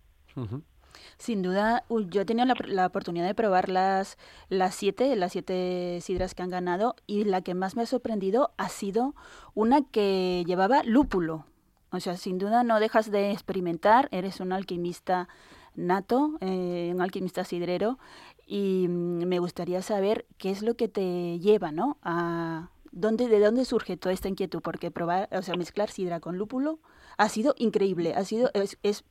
Sin 1.16 1.42
duda, 1.42 1.84
yo 1.88 2.22
he 2.22 2.24
tenido 2.24 2.46
la, 2.46 2.54
la 2.66 2.86
oportunidad 2.86 3.26
de 3.26 3.34
probar 3.34 3.68
las, 3.68 4.18
las 4.48 4.74
siete, 4.74 5.14
las 5.16 5.32
siete 5.32 5.98
sidras 6.00 6.34
que 6.34 6.42
han 6.42 6.50
ganado 6.50 6.96
y 7.06 7.24
la 7.24 7.42
que 7.42 7.54
más 7.54 7.76
me 7.76 7.82
ha 7.82 7.86
sorprendido 7.86 8.50
ha 8.58 8.68
sido 8.68 9.14
una 9.54 9.82
que 9.90 10.44
llevaba 10.46 10.82
lúpulo. 10.84 11.46
O 11.90 12.00
sea, 12.00 12.16
sin 12.16 12.38
duda 12.38 12.64
no 12.64 12.80
dejas 12.80 13.10
de 13.10 13.30
experimentar, 13.30 14.08
eres 14.10 14.40
un 14.40 14.52
alquimista 14.52 15.28
nato, 15.74 16.36
eh, 16.40 16.90
un 16.94 17.00
alquimista 17.00 17.44
sidrero, 17.44 17.98
y 18.46 18.86
mm, 18.88 19.24
me 19.26 19.38
gustaría 19.38 19.82
saber 19.82 20.26
qué 20.38 20.50
es 20.50 20.62
lo 20.62 20.76
que 20.76 20.88
te 20.88 21.38
lleva, 21.38 21.72
¿no? 21.72 21.98
A 22.02 22.70
dónde, 22.90 23.28
de 23.28 23.40
dónde 23.40 23.64
surge 23.64 23.96
toda 23.96 24.12
esta 24.12 24.28
inquietud, 24.28 24.60
porque 24.62 24.90
probar, 24.90 25.28
o 25.32 25.42
sea, 25.42 25.56
mezclar 25.56 25.90
sidra 25.90 26.20
con 26.20 26.38
lúpulo 26.38 26.80
ha 27.18 27.28
sido 27.28 27.54
increíble, 27.58 28.14
ha 28.14 28.24
sido, 28.24 28.50
es, 28.54 28.78
es 28.82 29.04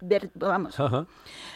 ver- 0.00 0.30
vamos, 0.34 0.78
Ajá. 0.80 1.06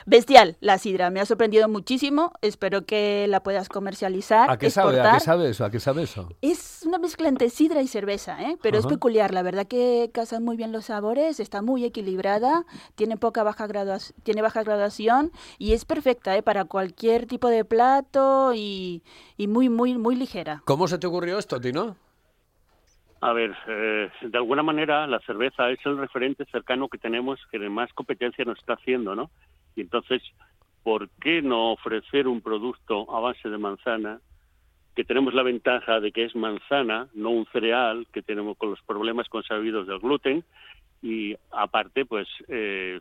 bestial 0.07 0.57
la 0.61 0.79
sidra, 0.79 1.11
me 1.11 1.21
ha 1.21 1.27
sorprendido 1.27 1.69
muchísimo, 1.69 2.33
espero 2.43 2.85
que 2.85 3.27
la 3.29 3.43
puedas 3.43 3.69
comercializar, 3.69 4.51
¿A 4.51 4.59
qué 4.59 4.71
sabe? 4.71 5.01
¿A 5.01 5.13
qué 5.15 5.21
sabe 5.21 5.49
eso? 5.51 5.65
¿A 5.65 5.71
qué 5.71 5.81
sabe 5.81 6.03
eso? 6.03 6.29
Es 6.43 6.83
una 6.87 6.99
mezcla 6.99 7.29
entre 7.29 7.51
sidra 7.51 7.83
y 7.83 7.89
cerveza, 7.89 8.41
¿eh? 8.43 8.57
pero 8.63 8.79
es 8.79 8.87
peculiar. 8.87 9.33
La 9.33 9.43
verdad 9.43 9.67
que 9.67 10.11
casan 10.13 10.45
muy 10.45 10.57
bien 10.57 10.73
los 10.73 10.87
sabores, 10.87 11.41
está 11.41 11.63
muy 11.63 11.85
equilibrada, 11.85 12.65
tiene 12.95 13.17
poca 13.17 13.43
baja 13.43 13.67
graduación, 13.67 14.17
tiene 14.23 14.43
baja 14.43 14.63
graduación 14.63 15.33
y 15.59 15.73
es 15.73 15.85
perfecta 15.85 16.37
¿eh? 16.37 16.43
para 16.43 16.65
cualquier 16.65 17.27
tipo 17.27 17.49
de 17.49 17.65
plato 17.65 18.53
y, 18.55 19.03
y 19.37 19.47
muy, 19.49 19.69
muy, 19.69 19.97
muy 19.99 20.17
ligera. 20.17 20.63
¿Cómo 20.65 20.89
se 20.89 20.99
te 20.99 21.07
ocurrió 21.07 21.39
esto, 21.39 21.61
Tino? 21.61 21.97
A 23.23 23.33
ver, 23.33 23.57
eh, 23.69 24.11
de 24.21 24.37
alguna 24.37 24.65
manera 24.65 25.07
la 25.07 25.21
cerveza 25.21 25.71
es 25.71 25.79
el 25.87 25.97
referente 25.97 26.45
cercano 26.47 26.89
que 26.89 26.99
tenemos 26.99 27.39
que 27.53 27.59
más 27.69 27.93
competencia 27.93 28.45
nos 28.45 28.59
está 28.59 28.73
haciendo, 28.73 29.15
¿no? 29.15 29.31
Y 29.77 29.83
entonces, 29.83 30.21
¿por 30.83 31.09
qué 31.21 31.41
no 31.41 31.71
ofrecer 31.71 32.27
un 32.27 32.41
producto 32.41 33.15
a 33.17 33.21
base 33.21 33.49
de 33.49 33.59
manzana 33.59 34.19
que 34.97 35.05
tenemos 35.05 35.35
la 35.35 35.45
ventaja 35.45 36.01
de 36.01 36.11
que 36.11 36.25
es 36.25 36.35
manzana, 36.35 37.07
no 37.15 37.31
un 37.31 37.47
cereal, 37.53 38.09
que 38.13 38.23
tenemos 38.23 38.59
con 38.59 38.71
los 38.71 38.83
problemas 38.83 39.29
consabidos 39.29 39.87
del 39.87 40.01
gluten, 40.01 40.43
y 41.01 41.37
aparte, 41.53 42.05
pues, 42.05 42.27
eh, 42.49 42.99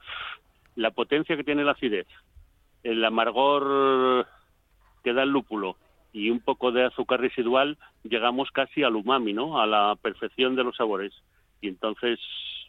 la 0.76 0.92
potencia 0.92 1.36
que 1.36 1.44
tiene 1.44 1.64
la 1.64 1.72
acidez, 1.72 2.08
el 2.84 3.04
amargor 3.04 4.28
que 5.04 5.14
da 5.14 5.24
el 5.24 5.32
lúpulo 5.32 5.78
y 6.14 6.30
un 6.30 6.40
poco 6.40 6.72
de 6.72 6.86
azúcar 6.86 7.22
residual, 7.22 7.78
llegamos 8.04 8.52
casi 8.52 8.84
al 8.84 8.96
umami, 8.96 9.34
¿no? 9.34 9.62
A 9.62 9.66
la 9.66 9.96
perfección 10.02 10.56
de 10.56 10.64
los 10.64 10.76
sabores. 10.76 11.14
Y 11.62 11.68
entonces, 11.70 12.20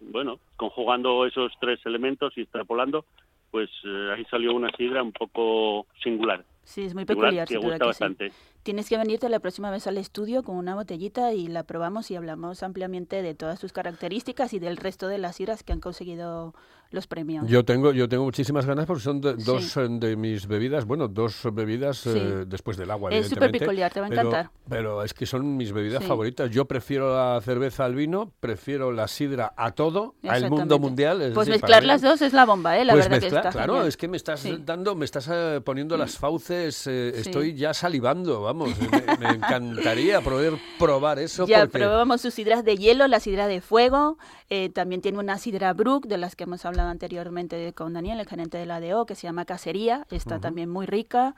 bueno, 0.01 0.39
conjugando 0.57 1.27
esos 1.27 1.53
tres 1.61 1.81
elementos 1.85 2.33
y 2.37 2.43
extrapolando, 2.43 3.05
pues 3.51 3.71
eh, 3.85 4.13
ahí 4.17 4.25
salió 4.31 4.55
una 4.55 4.71
sidra 4.77 5.03
un 5.03 5.13
poco 5.13 5.87
singular. 6.03 6.45
Sí, 6.65 6.83
es 6.85 6.95
muy 6.95 7.05
Singular, 7.05 7.31
peculiar. 7.31 7.49
que 7.49 7.57
gusta 7.57 8.17
que 8.19 8.31
sí. 8.31 8.37
Tienes 8.63 8.89
que 8.89 8.97
venirte 8.97 9.29
la 9.29 9.41
próxima 9.41 9.73
vez 9.73 9.89
al 9.89 9.99
estudio 9.99 10.45
con 10.45 10.55
una 10.57 10.77
botellita 10.77 11.33
y 11.33 11.49
la 11.49 11.65
probamos 11.65 12.11
y 12.13 12.17
hablamos 12.17 12.63
ampliamente 12.63 13.21
de 13.21 13.35
todas 13.35 13.59
sus 13.59 13.73
características 13.73 14.53
y 14.53 14.61
del 14.61 14.77
resto 14.77 15.09
de 15.09 15.19
las 15.19 15.37
sidras 15.37 15.65
que 15.65 15.73
han 15.73 15.81
conseguido 15.81 16.55
los 16.93 17.07
premios. 17.07 17.49
Yo 17.49 17.65
tengo, 17.65 17.93
yo 17.93 18.07
tengo 18.07 18.23
muchísimas 18.25 18.67
ganas 18.67 18.85
porque 18.85 19.03
son 19.03 19.21
de- 19.23 19.35
dos 19.35 19.79
eh, 19.79 19.87
de 19.89 20.15
mis 20.15 20.47
bebidas, 20.47 20.85
bueno, 20.85 21.09
dos 21.09 21.41
bebidas 21.51 21.97
Sí. 21.97 22.11
eh, 22.15 22.45
después 22.47 22.77
del 22.77 22.91
agua, 22.91 23.11
Es 23.11 23.17
evidentemente. 23.27 23.59
superpeculiar, 23.59 23.93
te 23.95 24.01
va 24.01 24.07
a 24.07 24.09
pero- 24.11 24.21
encantar. 24.21 24.51
Pero 24.69 25.03
es 25.03 25.15
que 25.15 25.25
son 25.25 25.57
mis 25.57 25.73
bebidas 25.73 26.03
Sí. 26.03 26.09
favoritas. 26.09 26.51
Yo 26.51 26.67
prefiero 26.67 27.17
la 27.17 27.41
cerveza 27.41 27.87
al 27.87 27.95
vino, 27.95 28.31
prefiero 28.41 28.93
la 28.93 29.09
sidra 29.09 29.55
a 29.57 29.71
todo, 29.71 30.15
al 30.29 30.51
mundo 30.51 30.79
mundial. 30.79 31.23
es 31.23 31.33
Pues 31.33 31.47
decir, 31.49 31.63
mezclar 31.63 31.83
las 31.85 32.03
dos 32.03 32.21
es 32.21 32.35
la 32.35 32.45
bomba, 32.45 32.79
¿eh? 32.79 32.85
La 32.85 32.93
pues 32.93 33.07
verdad 33.07 33.23
mezclar, 33.23 33.43
que 33.43 33.49
está 33.49 33.59
claro, 33.59 33.73
genial. 33.73 33.89
es 33.89 33.97
que 33.97 34.09
me 34.09 34.17
estás 34.19 34.47
dando, 34.67 34.95
me 34.95 35.07
estás 35.07 35.29
eh, 35.33 35.63
poniendo 35.65 35.97
las 35.97 36.19
fauces, 36.19 36.87
eh, 36.87 37.09
estoy 37.17 37.55
ya 37.55 37.73
salivando, 37.73 38.47
vamos, 38.53 38.79
me, 38.79 39.17
me 39.19 39.35
encantaría 39.35 40.21
poder 40.21 40.55
probar 40.79 41.19
eso 41.19 41.47
Ya 41.47 41.61
porque 41.61 41.79
probamos 41.79 42.21
sus 42.21 42.35
sidras 42.35 42.65
de 42.65 42.77
hielo, 42.77 43.07
la 43.09 43.19
sidra 43.21 43.47
de 43.47 43.61
fuego, 43.61 44.19
eh, 44.51 44.69
también 44.69 45.01
tiene 45.01 45.19
una 45.19 45.39
sidra 45.39 45.73
Brook, 45.73 46.07
de 46.07 46.19
las 46.19 46.37
que 46.37 46.45
hemos 46.45 46.65
hablado 46.65 46.91
anteriormente 46.91 47.73
con 47.73 47.95
Daniel, 47.95 48.21
el 48.21 48.29
gerente 48.29 48.59
de 48.59 48.67
la 48.67 48.77
ADO, 48.77 49.07
que 49.07 49.15
se 49.15 49.23
llama 49.23 49.45
Cacería, 49.45 50.07
está 50.11 50.39
también 50.39 50.69
muy 50.69 50.87
rica 50.87 51.35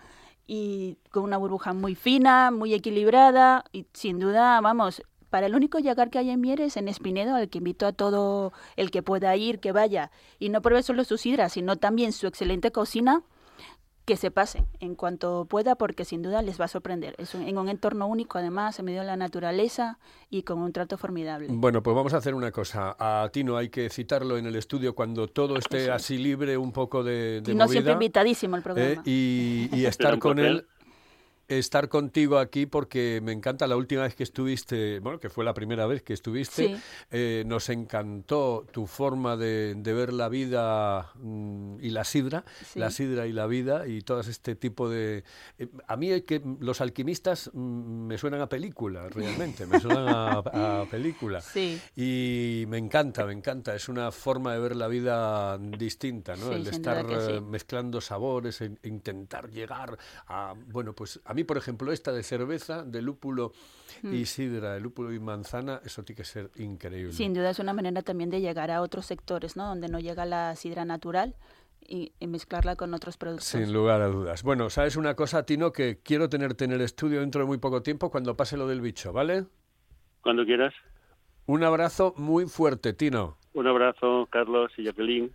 y 0.47 0.99
con 1.11 1.23
una 1.23 1.39
burbuja 1.39 1.73
muy 1.73 1.95
fina, 1.95 2.51
muy 2.51 2.75
equilibrada 2.75 3.65
y 3.73 3.87
sin 3.93 4.19
duda, 4.19 4.61
vamos, 4.61 5.03
para 5.31 5.47
el 5.47 5.55
único 5.55 5.79
llegar 5.79 6.11
que 6.11 6.19
hay 6.19 6.31
en 6.31 6.41
Mieres, 6.41 6.77
en 6.77 6.89
Espinedo, 6.89 7.35
al 7.35 7.49
que 7.49 7.59
invito 7.59 7.87
a 7.87 7.93
todo 7.93 8.53
el 8.77 8.91
que 8.91 9.03
pueda 9.03 9.35
ir, 9.37 9.59
que 9.59 9.73
vaya 9.73 10.11
y 10.39 10.49
no 10.49 10.63
pruebe 10.63 10.83
solo 10.83 11.05
su 11.05 11.17
sidra, 11.17 11.49
sino 11.49 11.77
también 11.77 12.13
su 12.13 12.27
excelente 12.27 12.71
cocina, 12.71 13.23
que 14.05 14.17
se 14.17 14.31
pasen 14.31 14.67
en 14.81 14.95
cuanto 14.95 15.47
pueda 15.47 15.77
porque 15.77 16.05
sin 16.05 16.23
duda 16.23 16.43
les 16.43 16.61
va 16.61 16.67
a 16.67 16.69
sorprender. 16.69 17.15
Es 17.19 17.35
un- 17.35 17.43
en 17.49 17.57
un 17.57 17.69
entorno 17.71 18.07
único 18.07 18.37
además, 18.39 18.79
en 18.79 18.85
medio 18.85 19.01
de 19.01 19.07
la 19.07 19.17
naturaleza 19.17 19.99
y 20.31 20.43
con 20.43 20.59
un 20.59 20.73
trato 20.73 20.99
formidable. 20.99 21.49
Bueno, 21.51 21.83
pues 21.83 21.97
vamos 21.97 22.13
a 22.13 22.19
hacer 22.19 22.35
una 22.35 22.51
cosa. 22.53 22.97
A 22.99 23.29
Tino 23.33 23.57
hay 23.57 23.71
que 23.71 23.89
citarlo 23.89 24.37
en 24.37 24.45
el 24.47 24.57
estudio 24.57 24.95
cuando 24.95 25.27
todo 25.29 25.57
esté 25.57 25.91
así 25.91 26.19
libre, 26.19 26.57
un 26.59 26.73
poco 26.73 27.03
de, 27.03 27.41
de 27.41 27.53
Y 27.53 27.55
no 27.55 27.67
siempre 27.69 27.95
invitadísimo 27.95 28.57
al 28.57 28.61
eh, 28.61 28.65
programa. 28.65 29.03
y, 29.07 29.69
y 29.73 29.77
Será 29.79 29.89
estar 29.89 30.19
con 30.19 30.39
él, 30.39 30.67
estar 31.49 31.89
contigo 31.89 32.39
aquí 32.39 32.67
porque 32.67 33.21
me 33.23 33.33
encanta 33.33 33.67
la 33.67 33.77
última 33.77 34.03
vez 34.03 34.15
que 34.15 34.23
estuviste, 34.23 34.99
bueno, 35.01 35.19
que 35.21 35.29
fue 35.31 35.45
la 35.45 35.55
primera 35.55 35.87
vez 35.87 36.03
que 36.03 36.13
estuviste, 36.13 36.69
Sí. 36.69 36.77
eh, 37.11 37.45
nos 37.47 37.69
encantó 37.69 38.67
tu 38.73 38.87
forma 38.87 39.37
de, 39.37 39.75
de 39.77 39.93
ver 39.93 40.13
la 40.13 40.29
vida 40.29 41.13
mm, 41.17 41.77
y 41.81 41.91
la 41.91 42.05
sidra, 42.05 42.45
Sí. 42.65 42.79
la 42.79 42.91
sidra 42.91 43.27
y 43.27 43.33
la 43.33 43.47
vida 43.47 43.87
y 43.87 44.01
todo 44.03 44.21
este 44.21 44.57
tipo 44.57 44.89
de... 44.89 45.25
eh, 45.59 45.69
a 45.87 45.97
mí 45.97 46.11
es 46.11 46.23
que 46.23 46.43
los 46.61 46.81
alquimistas 46.81 47.51
mm, 47.53 48.07
me 48.07 48.19
suenan 48.19 48.41
a 48.41 48.49
película, 48.49 49.09
realmente, 49.09 49.67
me 49.67 49.81
suenan 49.81 50.09
a, 50.09 50.83
a 50.83 50.85
película. 50.87 51.41
Sí. 51.55 51.81
Y 51.95 52.65
me 52.69 52.79
encanta, 52.79 53.25
me 53.27 53.33
encanta. 53.33 53.75
Es 53.75 53.89
una 53.89 54.11
forma 54.11 54.53
de 54.55 54.61
ver 54.61 54.77
la 54.77 54.89
vida 54.89 55.59
distinta, 55.59 56.37
¿no? 56.37 56.53
El 56.53 56.67
estar 56.67 57.05
eh, 57.09 57.41
mezclando 57.41 58.01
sabores, 58.01 58.61
e 58.61 58.73
intentar 58.85 59.51
llegar 59.51 59.97
a... 60.27 60.55
Bueno, 60.69 60.93
pues 60.95 61.21
a 61.25 61.34
mí, 61.35 61.45
por 61.45 61.57
ejemplo, 61.57 61.93
esta 61.93 62.13
de 62.13 62.23
cerveza, 62.23 62.83
de 62.85 63.03
lúpulo 63.03 63.53
y 64.03 64.07
Mm. 64.23 64.27
sidra, 64.27 64.75
de 64.75 64.81
lúpulo 64.81 65.13
y 65.13 65.19
manzana, 65.21 65.81
eso 65.85 66.03
tiene 66.05 66.17
que 66.19 66.25
ser 66.25 66.51
increíble. 66.57 67.13
Sin 67.13 67.33
duda 67.35 67.51
es 67.51 67.59
una 67.59 67.73
manera 67.73 68.03
también 68.03 68.31
de 68.31 68.41
llegar 68.41 68.71
a 68.71 68.81
otros 68.83 69.07
sectores, 69.07 69.57
¿no? 69.57 69.67
Donde 69.69 69.89
no 69.89 69.99
llega 70.01 70.25
la 70.27 70.55
sidra 70.57 70.85
natural 70.85 71.35
y, 71.87 72.13
y 72.19 72.27
mezclarla 72.27 72.77
con 72.77 72.95
otros 72.95 73.17
productos. 73.17 73.47
Sin 73.49 73.73
lugar 73.73 74.01
a 74.01 74.07
dudas. 74.09 74.43
Bueno, 74.43 74.71
¿sabes 74.71 74.97
una 74.97 75.15
cosa, 75.15 75.45
Tino? 75.45 75.73
Que 75.73 76.01
quiero 76.03 76.29
tenerte 76.29 76.65
en 76.65 76.73
el 76.73 76.81
estudio 76.81 77.21
dentro 77.21 77.43
de 77.43 77.47
muy 77.47 77.59
poco 77.59 77.83
tiempo 77.83 78.11
cuando 78.11 78.37
pase 78.37 78.57
lo 78.57 78.67
del 78.67 78.81
bicho, 78.81 79.13
¿vale? 79.13 79.45
Cuando 80.23 80.45
quieras. 80.45 80.73
Un 81.47 81.63
abrazo 81.63 82.15
muy 82.17 82.47
fuerte, 82.47 82.95
Tino. 82.95 83.37
Un 83.55 83.69
abrazo, 83.69 84.27
Carlos 84.33 84.73
y 84.77 84.83
Jacqueline. 84.85 85.31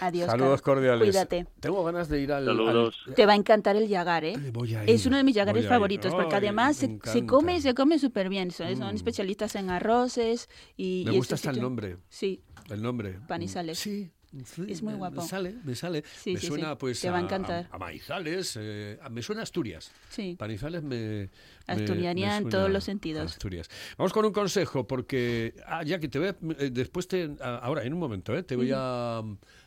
Adiós. 0.00 0.26
Saludos 0.26 0.62
Carlos. 0.62 0.62
cordiales. 0.62 1.08
Cuídate. 1.10 1.46
Tengo 1.60 1.84
ganas 1.84 2.08
de 2.08 2.20
ir 2.22 2.32
al... 2.32 2.46
Saludos. 2.46 2.96
al- 3.06 3.14
Te 3.14 3.26
va 3.26 3.34
a 3.34 3.36
encantar 3.36 3.76
el 3.76 3.88
yagar, 3.88 4.24
¿eh? 4.24 4.34
voy 4.52 4.74
a 4.74 4.84
Es 4.84 5.02
ir, 5.04 5.08
uno 5.08 5.18
de 5.18 5.24
mis 5.24 5.36
ir. 5.36 5.44
favoritos, 5.68 6.14
porque 6.14 6.34
Ay, 6.34 6.38
además 6.46 6.82
me 6.82 6.98
se, 7.04 7.10
se 7.12 7.26
come 7.26 7.60
se 7.60 7.74
come 7.74 7.98
súper 7.98 8.30
bien. 8.30 8.50
Son, 8.50 8.74
son 8.76 8.92
Mm. 8.92 8.96
especialistas 8.96 9.54
en 9.54 9.68
arroces 9.68 10.48
y... 10.78 11.02
Me 11.06 11.12
y 11.12 11.16
gusta 11.18 11.34
este 11.34 11.48
hasta 11.48 11.50
el 11.50 11.54
sitio- 11.56 11.62
nombre. 11.68 11.96
Sí, 12.08 12.42
El 12.70 12.80
nombre. 12.82 13.18
Panizales. 13.28 13.78
Sí. 13.78 14.10
Sí, 14.44 14.66
Es 14.68 14.82
muy 14.82 14.94
guapo. 14.94 15.22
Me 15.22 15.26
sale, 15.28 15.54
me 15.64 15.74
sale. 15.74 16.04
Sí, 16.16 16.34
me 16.34 16.40
sí, 16.40 16.46
suena 16.48 16.76
pues 16.78 17.00
Te 17.00 17.10
va 17.10 17.18
a 17.18 17.20
encantar. 17.22 17.68
a- 17.70 17.76
a 17.76 17.78
Maizales, 17.78 18.56
eh, 18.60 18.98
a- 19.02 19.08
me 19.08 19.22
suena 19.22 19.40
a 19.40 19.44
Asturias. 19.44 19.90
Sí. 20.10 20.36
Panizales 20.38 20.82
me... 20.82 21.30
me 21.66 22.36
en 22.36 22.48
todos 22.48 22.70
los 22.70 22.84
sentidos. 22.84 23.32
Asturias. 23.32 23.68
Vamos 23.96 24.12
con 24.12 24.24
un 24.24 24.32
consejo, 24.32 24.86
porque... 24.86 25.54
Ah, 25.66 25.82
ya 25.82 25.98
que 25.98 26.08
te 26.08 26.18
voy 26.18 26.28
a... 26.28 26.36
eh, 26.58 26.70
después 26.70 27.08
te... 27.08 27.30
a- 27.40 27.56
ahora, 27.56 27.84
en 27.84 27.92
un 27.92 27.98
momento, 27.98 28.36
eh, 28.36 28.42
te 28.42 28.56
voy 28.56 28.70
a, 28.74 29.22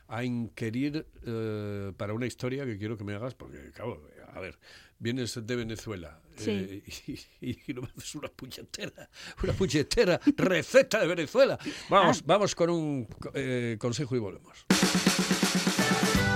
a 0.08 0.24
inquirir 0.24 1.06
eh, 1.26 1.92
para 1.98 2.14
una 2.14 2.26
historia 2.26 2.66
que 2.66 2.78
quiero 2.78 2.98
que 2.98 3.04
me 3.04 3.14
hagas, 3.14 3.34
porque, 3.36 3.72
claro, 3.72 4.08
a 4.34 4.40
ver, 4.40 4.58
vienes 5.02 5.38
de 5.46 5.56
Venezuela 5.56 6.22
Sí. 6.38 6.52
eh, 6.52 6.84
y, 7.42 7.72
y 7.72 7.74
no 7.74 7.82
me 7.82 7.88
haces 7.98 8.16
una 8.16 8.30
puñetera, 8.30 9.10
una 9.44 9.54
puñetera 9.54 10.20
receta 10.38 11.00
de 11.02 11.08
Venezuela. 11.08 11.60
Vamos, 11.90 12.20
Ah. 12.20 12.24
vamos 12.26 12.56
con 12.56 12.70
un 12.70 13.08
eh, 13.34 13.76
consejo 13.80 14.16
y 14.16 14.20
volvemos. 14.20 14.66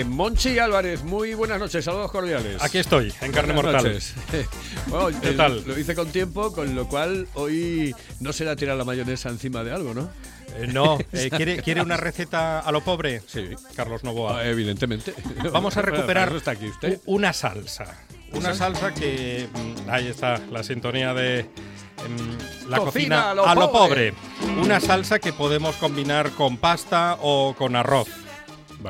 Eh, 0.00 0.04
Monchi 0.04 0.58
Álvarez, 0.58 1.04
muy 1.04 1.34
buenas 1.34 1.58
noches, 1.60 1.84
saludos 1.84 2.10
cordiales. 2.10 2.62
Aquí 2.62 2.78
estoy, 2.78 3.12
en 3.20 3.32
carne 3.32 3.52
mortal. 3.52 3.98
Bueno, 4.86 5.20
¿Qué 5.20 5.28
eh, 5.28 5.32
tal? 5.34 5.62
Lo 5.66 5.78
hice 5.78 5.94
con 5.94 6.10
tiempo, 6.10 6.54
con 6.54 6.74
lo 6.74 6.88
cual 6.88 7.28
hoy 7.34 7.94
no 8.18 8.32
será 8.32 8.56
tirar 8.56 8.78
la 8.78 8.84
mayonesa 8.84 9.28
encima 9.28 9.62
de 9.62 9.72
algo, 9.72 9.92
¿no? 9.92 10.08
Eh, 10.56 10.68
no, 10.72 10.98
eh, 11.12 11.28
¿quiere, 11.30 11.60
¿quiere 11.62 11.82
una 11.82 11.98
receta 11.98 12.60
a 12.60 12.72
lo 12.72 12.80
pobre? 12.80 13.20
Sí. 13.26 13.50
Carlos 13.76 14.02
Novoa. 14.02 14.38
Ah, 14.38 14.48
evidentemente. 14.48 15.12
Vamos 15.52 15.76
a 15.76 15.82
recuperar 15.82 16.34
está 16.34 16.52
aquí 16.52 16.68
usted. 16.68 16.98
una 17.04 17.34
salsa. 17.34 17.84
Una 18.32 18.54
salsa 18.54 18.94
que. 18.94 19.48
mm, 19.52 19.90
Ahí 19.90 20.06
está, 20.06 20.38
la 20.50 20.62
sintonía 20.62 21.12
de. 21.12 21.42
mm, 21.44 22.70
la 22.70 22.78
Cocina 22.78 22.84
cocina, 22.86 23.30
a 23.32 23.34
lo 23.34 23.46
a 23.46 23.54
lo 23.54 23.70
pobre. 23.70 24.14
pobre. 24.14 24.62
Una 24.62 24.80
salsa 24.80 25.18
que 25.18 25.34
podemos 25.34 25.76
combinar 25.76 26.30
con 26.30 26.56
pasta 26.56 27.18
o 27.20 27.54
con 27.54 27.76
arroz. 27.76 28.08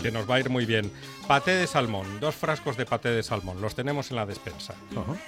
Que 0.03 0.11
nos 0.13 0.29
va 0.31 0.37
a 0.37 0.41
ir 0.41 0.51
muy 0.51 0.67
bien. 0.67 0.91
Paté 1.27 1.53
de 1.53 1.67
salmón, 1.67 2.21
dos 2.21 2.35
frascos 2.35 2.77
de 2.77 2.87
paté 2.87 3.09
de 3.11 3.23
salmón. 3.23 3.61
Los 3.61 3.75
tenemos 3.75 4.11
en 4.11 4.17
la 4.17 4.27
despensa. 4.27 4.75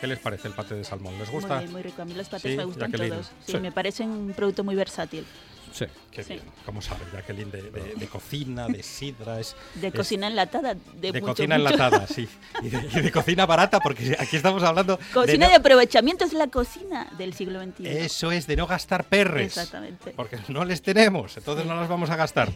¿Qué 0.01 0.07
les 0.07 0.18
parece 0.18 0.48
el 0.48 0.55
paté 0.55 0.75
de 0.75 0.85
salmón? 0.85 1.18
¿Les 1.18 1.31
gusta? 1.31 1.55
Muy 1.57 1.59
bien, 1.64 1.72
muy 1.72 1.83
rico. 1.83 2.03
A 2.03 2.05
mí 2.05 2.14
los 2.14 2.29
patés 2.29 2.53
Sí, 2.53 2.57
me 2.57 2.64
gustan 2.64 2.90
Jacqueline. 2.92 3.14
todos. 3.14 3.27
Sí, 3.44 3.53
Sí. 3.53 3.59
me 3.59 3.72
parecen 3.72 4.11
un 4.11 4.33
producto 4.33 4.62
muy 4.64 4.75
versátil. 4.75 5.25
Sí. 5.72 5.87
Qué 6.11 6.22
Sí. 6.22 6.35
bien. 6.35 6.44
¿Cómo 6.66 6.82
sabe, 6.82 7.00
Jacqueline? 7.12 7.50
De, 7.50 7.62
de- 7.62 7.94
de 7.94 8.06
cocina, 8.06 8.66
de 8.68 8.82
sidra. 8.82 9.40
Es, 9.40 9.56
De 9.74 9.88
es- 9.88 9.94
cocina 9.94 10.26
enlatada. 10.28 10.74
De, 10.74 11.12
de 11.12 11.20
mucho, 11.20 11.32
cocina 11.35 11.58
mucho. 11.58 11.68
enlatada, 11.72 12.06
sí. 12.14 12.28
Y 12.62 12.68
de, 12.68 12.78
y 12.92 13.00
de 13.02 13.11
cocina 13.11 13.46
barata, 13.46 13.80
porque 13.80 14.16
aquí 14.18 14.37
estamos 14.37 14.62
hablando 14.62 14.98
Cocina 15.14 15.46
de, 15.46 15.52
no- 15.52 15.58
aprovechamiento 15.58 16.24
es 16.24 16.32
la 16.35 16.48
cocina 16.48 17.08
del 17.18 17.32
siglo 17.35 17.62
XXI. 17.62 17.87
Eso 17.88 18.30
es, 18.32 18.46
de 18.46 18.56
no 18.56 18.66
gastar 18.66 19.04
perres. 19.04 19.46
Exactamente. 19.46 20.12
Porque 20.14 20.38
no 20.48 20.64
les 20.64 20.82
tenemos, 20.82 21.37
entonces 21.37 21.64
no 21.66 21.74
las 21.76 21.88
vamos 21.88 22.11
a 22.11 22.16
gastar. 22.16 22.50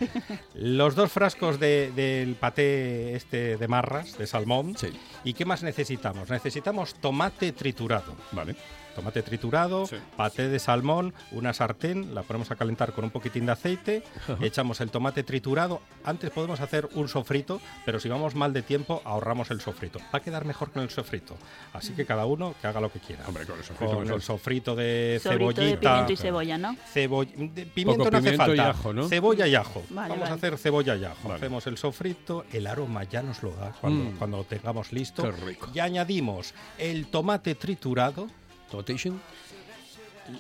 Los 0.55 0.95
dos 0.95 1.11
frascos 1.11 1.59
de- 1.59 1.91
del 1.93 2.35
paté 2.37 3.15
este 3.17 3.57
de 3.57 3.69
marras, 3.69 4.19
de 4.19 4.27
salmón. 4.27 4.77
¿Y 5.25 5.33
qué 5.33 5.45
más 5.45 5.63
necesitamos? 5.63 6.29
Necesitamos 6.31 6.95
tomate 6.95 7.53
triturado. 7.53 8.15
Vale. 8.33 8.55
Tomate 8.97 9.23
triturado, 9.23 9.89
paté 10.17 10.49
de 10.49 10.59
salmón, 10.59 11.13
una 11.31 11.53
sartén, 11.53 12.15
la 12.15 12.23
ponemos 12.23 12.51
a 12.51 12.57
calentar 12.57 12.93
con 12.95 13.05
un 13.05 13.11
poquitín 13.11 13.45
de 13.47 13.53
aceite, 13.53 14.03
echamos 14.41 14.81
el 14.81 14.91
tomate 14.91 15.23
triturado. 15.23 15.83
Antes 16.03 16.31
podemos 16.31 16.61
hacer 16.61 16.89
un 16.95 17.07
sofrito, 17.09 17.61
pero 17.85 18.01
si 18.01 18.09
vamos 18.09 18.35
mal 18.35 18.53
de 18.55 18.63
tiempo, 18.63 19.03
ahorramos 19.05 19.51
el 19.51 19.61
sofrito. 19.61 19.99
Va 20.15 20.19
a 20.19 20.21
quedar 20.21 20.47
mejor 20.47 20.73
con 20.73 20.83
el 20.83 20.89
sofrito. 20.91 21.37
Así 21.75 21.93
que 21.93 22.07
cada 22.07 22.25
uno 22.27 22.55
que 22.61 22.67
haga 22.67 22.81
lo 22.81 22.91
que 22.91 22.99
quiera. 22.99 23.25
Hombre, 23.29 23.45
con 23.45 23.59
el 23.59 23.65
sofrito 23.65 23.95
Con 23.97 24.11
el 24.11 24.23
sofrito 24.23 24.75
de 24.75 25.21
Sobrito 25.23 25.49
de 25.49 25.55
cebollita. 25.55 25.81
pimiento 25.91 26.13
y 26.13 26.17
cebolla, 26.17 26.59
¿no? 26.59 26.77
Cebolla, 26.93 27.33
de- 27.37 27.67
pimiento 27.67 28.05
Poco 28.05 28.11
no 28.13 28.19
hace 28.19 28.31
pimiento 28.31 28.55
y 28.55 28.57
falta. 28.57 28.71
ajo, 28.71 28.93
¿no? 28.95 29.09
Cebolla 29.09 29.47
y 29.47 29.55
ajo. 29.55 29.83
Vale, 29.91 30.09
Vamos 30.15 30.31
a 30.31 30.35
hacer 30.35 30.57
cebolla 30.59 30.97
y 30.97 31.05
ajo. 31.05 31.33
Hacemos 31.33 31.67
el 31.67 31.77
sofrito, 31.77 32.45
el 32.53 32.67
aroma 32.67 33.05
ya 33.05 33.23
nos 33.23 33.43
lo 33.43 33.51
da 33.53 33.73
cuando, 33.79 34.05
Mm. 34.11 34.17
cuando 34.17 34.37
lo 34.39 34.45
tengamos 34.45 34.93
listo. 34.93 35.23
Qué 35.23 35.33
rico. 35.33 35.69
Y 35.75 35.81
añadimos 35.81 36.55
el 36.79 37.09
tomate 37.09 37.55
triturado. 37.55 38.29
Tomatation. 38.71 39.21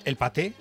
El 0.04 0.16
paté. 0.16 0.52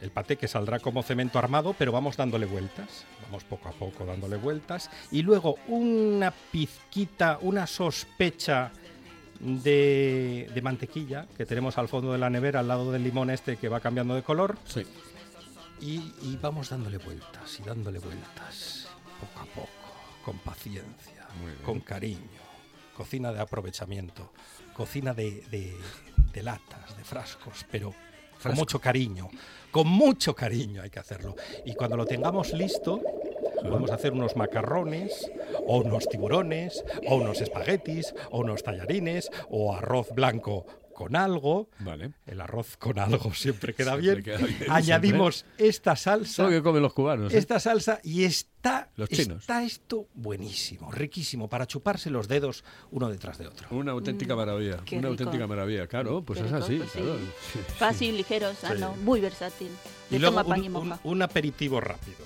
El 0.00 0.10
paté 0.10 0.36
que 0.36 0.48
saldrá 0.48 0.78
como 0.78 1.02
cemento 1.02 1.38
armado, 1.38 1.74
pero 1.78 1.92
vamos 1.92 2.16
dándole 2.16 2.46
vueltas. 2.46 3.04
Vamos 3.26 3.44
poco 3.44 3.68
a 3.68 3.72
poco 3.72 4.06
dándole 4.06 4.36
vueltas. 4.36 4.90
Y 5.10 5.22
luego 5.22 5.56
una 5.68 6.30
pizquita, 6.30 7.38
una 7.42 7.66
sospecha 7.66 8.72
de, 9.40 10.50
de 10.54 10.62
mantequilla 10.62 11.26
que 11.36 11.46
tenemos 11.46 11.76
al 11.78 11.88
fondo 11.88 12.12
de 12.12 12.18
la 12.18 12.30
nevera, 12.30 12.60
al 12.60 12.68
lado 12.68 12.92
del 12.92 13.04
limón 13.04 13.30
este 13.30 13.56
que 13.56 13.68
va 13.68 13.80
cambiando 13.80 14.14
de 14.14 14.22
color. 14.22 14.56
Sí. 14.64 14.86
Y, 15.80 16.12
y 16.22 16.38
vamos 16.40 16.70
dándole 16.70 16.98
vueltas 16.98 17.58
y 17.58 17.62
dándole 17.62 17.98
vueltas, 17.98 18.88
poco 19.18 19.40
a 19.40 19.46
poco, 19.46 19.68
con 20.24 20.38
paciencia, 20.38 21.26
con 21.64 21.80
cariño. 21.80 22.40
Cocina 22.94 23.32
de 23.32 23.40
aprovechamiento, 23.40 24.30
cocina 24.80 25.12
de, 25.12 25.42
de- 25.50 25.76
de 26.32 26.42
latas, 26.42 26.96
de 26.96 27.04
frascos, 27.04 27.66
pero 27.70 27.92
con 28.42 28.54
mucho 28.54 28.80
cariño, 28.80 29.28
con 29.70 29.86
mucho 29.86 30.34
cariño 30.34 30.80
hay 30.80 30.88
que 30.88 30.98
hacerlo. 30.98 31.36
Y 31.66 31.74
cuando 31.74 31.98
lo 31.98 32.06
tengamos 32.06 32.54
listo, 32.54 33.02
podemos 33.62 33.90
hacer 33.90 34.12
unos 34.14 34.36
macarrones, 34.36 35.30
o 35.66 35.80
unos 35.82 36.08
tiburones, 36.08 36.82
o 37.06 37.16
unos 37.16 37.42
espaguetis, 37.42 38.14
o 38.30 38.38
unos 38.38 38.62
tallarines, 38.62 39.30
o 39.50 39.74
arroz 39.74 40.08
blanco 40.14 40.64
con 40.94 41.16
algo. 41.16 41.68
Vale. 41.80 42.12
El 42.26 42.40
arroz 42.40 42.76
con 42.76 42.98
algo 42.98 43.32
siempre 43.34 43.74
queda 43.74 43.92
Siempre 44.00 44.22
bien. 44.22 44.24
queda 44.24 44.46
bien, 44.46 44.70
Añadimos 44.70 45.44
esta 45.58 45.96
salsa. 45.96 46.48
Que 46.48 46.62
comen 46.62 46.82
los 46.82 46.92
cubanos. 46.92 47.32
¿eh? 47.32 47.38
Esta 47.38 47.58
salsa 47.60 48.00
y 48.02 48.24
está, 48.24 48.90
Los 48.96 49.08
chinos. 49.08 49.40
está 49.40 49.62
esto 49.62 50.08
buenísimo, 50.14 50.90
riquísimo, 50.92 51.48
para 51.48 51.66
chuparse 51.66 52.10
los 52.10 52.28
dedos 52.28 52.64
uno 52.90 53.08
detrás 53.08 53.38
de 53.38 53.46
otro. 53.46 53.68
Una 53.70 53.92
auténtica 53.92 54.36
maravilla. 54.36 54.76
Mm, 54.78 54.84
qué 54.84 54.98
Una 54.98 55.08
rico. 55.08 55.22
auténtica 55.24 55.46
maravilla, 55.46 55.86
claro, 55.86 56.22
pues 56.22 56.38
Qué 56.40 56.46
es 56.46 56.52
rico, 56.52 56.64
así. 56.64 56.76
pues 56.76 56.90
sí. 56.90 56.98
claro. 56.98 57.18
Fácil, 57.78 58.16
ligero, 58.16 58.54
sano, 58.54 58.94
muy 58.96 59.20
versátil. 59.20 59.70
Y 60.10 60.14
De 60.14 60.18
luego 60.20 60.36
toma 60.42 60.48
pan 60.54 60.64
y 60.64 60.66
un, 60.66 60.72
moja. 60.72 61.00
un- 61.04 61.12
un 61.12 61.22
aperitivo 61.22 61.80
rápido. 61.80 62.18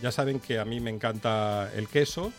Ya 0.00 0.10
saben 0.10 0.40
que 0.40 0.58
a 0.58 0.64
mí 0.64 0.80
me 0.80 0.90
encanta 0.90 1.70
el 1.74 1.86
queso 1.88 2.32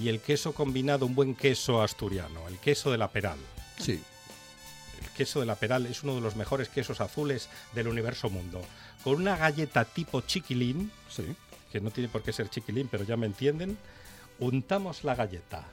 y 0.00 0.08
el 0.08 0.20
queso 0.20 0.52
combinado, 0.54 1.04
un 1.06 1.14
buen 1.14 1.34
queso 1.34 1.82
asturiano, 1.82 2.46
el 2.48 2.58
queso 2.58 2.90
de 2.90 2.98
la 2.98 3.08
Peral. 3.10 3.38
Sí. 3.78 4.00
El 5.02 5.10
queso 5.10 5.40
de 5.40 5.46
la 5.46 5.54
Peral 5.56 5.86
es 5.86 6.02
uno 6.02 6.14
de 6.14 6.20
los 6.20 6.36
mejores 6.36 6.68
quesos 6.68 7.00
azules 7.00 7.48
del 7.74 7.88
universo 7.88 8.30
mundo. 8.30 8.62
Con 9.04 9.16
una 9.16 9.36
galleta 9.36 9.84
tipo 9.84 10.20
chiquilín, 10.22 10.90
que 11.70 11.80
no 11.80 11.90
tiene 11.90 12.08
por 12.08 12.22
qué 12.22 12.32
ser 12.32 12.48
chiquilín, 12.48 12.88
pero 12.90 13.04
ya 13.04 13.16
me 13.16 13.26
entienden, 13.26 13.76
untamos 14.38 15.04
la 15.04 15.14
galleta 15.14 15.64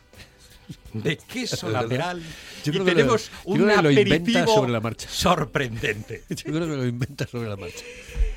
de 0.93 1.17
queso 1.17 1.67
De 1.67 1.73
la 1.73 1.81
verdad. 1.81 1.89
Peral 2.13 2.23
Yo 2.63 2.71
y 2.73 2.77
que 2.79 2.83
tenemos 2.85 3.29
lo- 3.29 3.37
yo 3.37 3.49
un 3.51 3.57
creo 3.57 3.75
que 3.77 3.81
lo 3.83 3.91
inventa 3.91 4.15
aperitivo 4.15 4.55
sobre 4.55 4.71
la 4.71 4.79
marcha. 4.79 5.09
sorprendente. 5.09 6.23
Yo 6.29 6.35
creo 6.43 6.59
que 6.61 6.75
lo 6.77 6.85
inventa 6.87 7.25
sobre 7.27 7.49
la 7.49 7.55
marcha. 7.55 7.83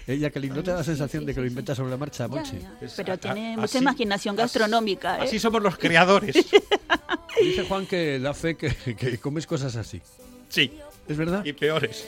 Eh, 0.07 0.19
Jacqueline, 0.19 0.55
¿no 0.55 0.63
te 0.63 0.71
da 0.73 0.79
la 0.79 0.85
sensación 0.85 1.25
de 1.25 1.35
que 1.35 1.41
lo 1.41 1.47
inventa 1.47 1.75
sobre 1.75 1.91
la 1.91 1.97
marcha, 1.97 2.27
Monchi? 2.29 2.59
Pero 2.97 3.19
tiene 3.19 3.53
a- 3.55 3.57
mucha 3.57 3.65
así- 3.67 3.79
imaginación 3.79 4.35
gastronómica. 4.37 5.19
¿eh? 5.19 5.23
Así 5.25 5.39
somos 5.39 5.63
los 5.63 5.77
creadores. 5.79 6.35
Dice 7.43 7.65
Juan 7.65 7.87
que 7.87 8.19
da 8.19 8.35
fe 8.35 8.57
que, 8.57 8.75
que 8.97 9.19
comes 9.19 9.47
cosas 9.47 9.75
así. 9.77 10.01
Sí. 10.53 10.71
¿Es 11.09 11.17
verdad? 11.17 11.45
Y 11.45 11.55
peores. 11.55 12.07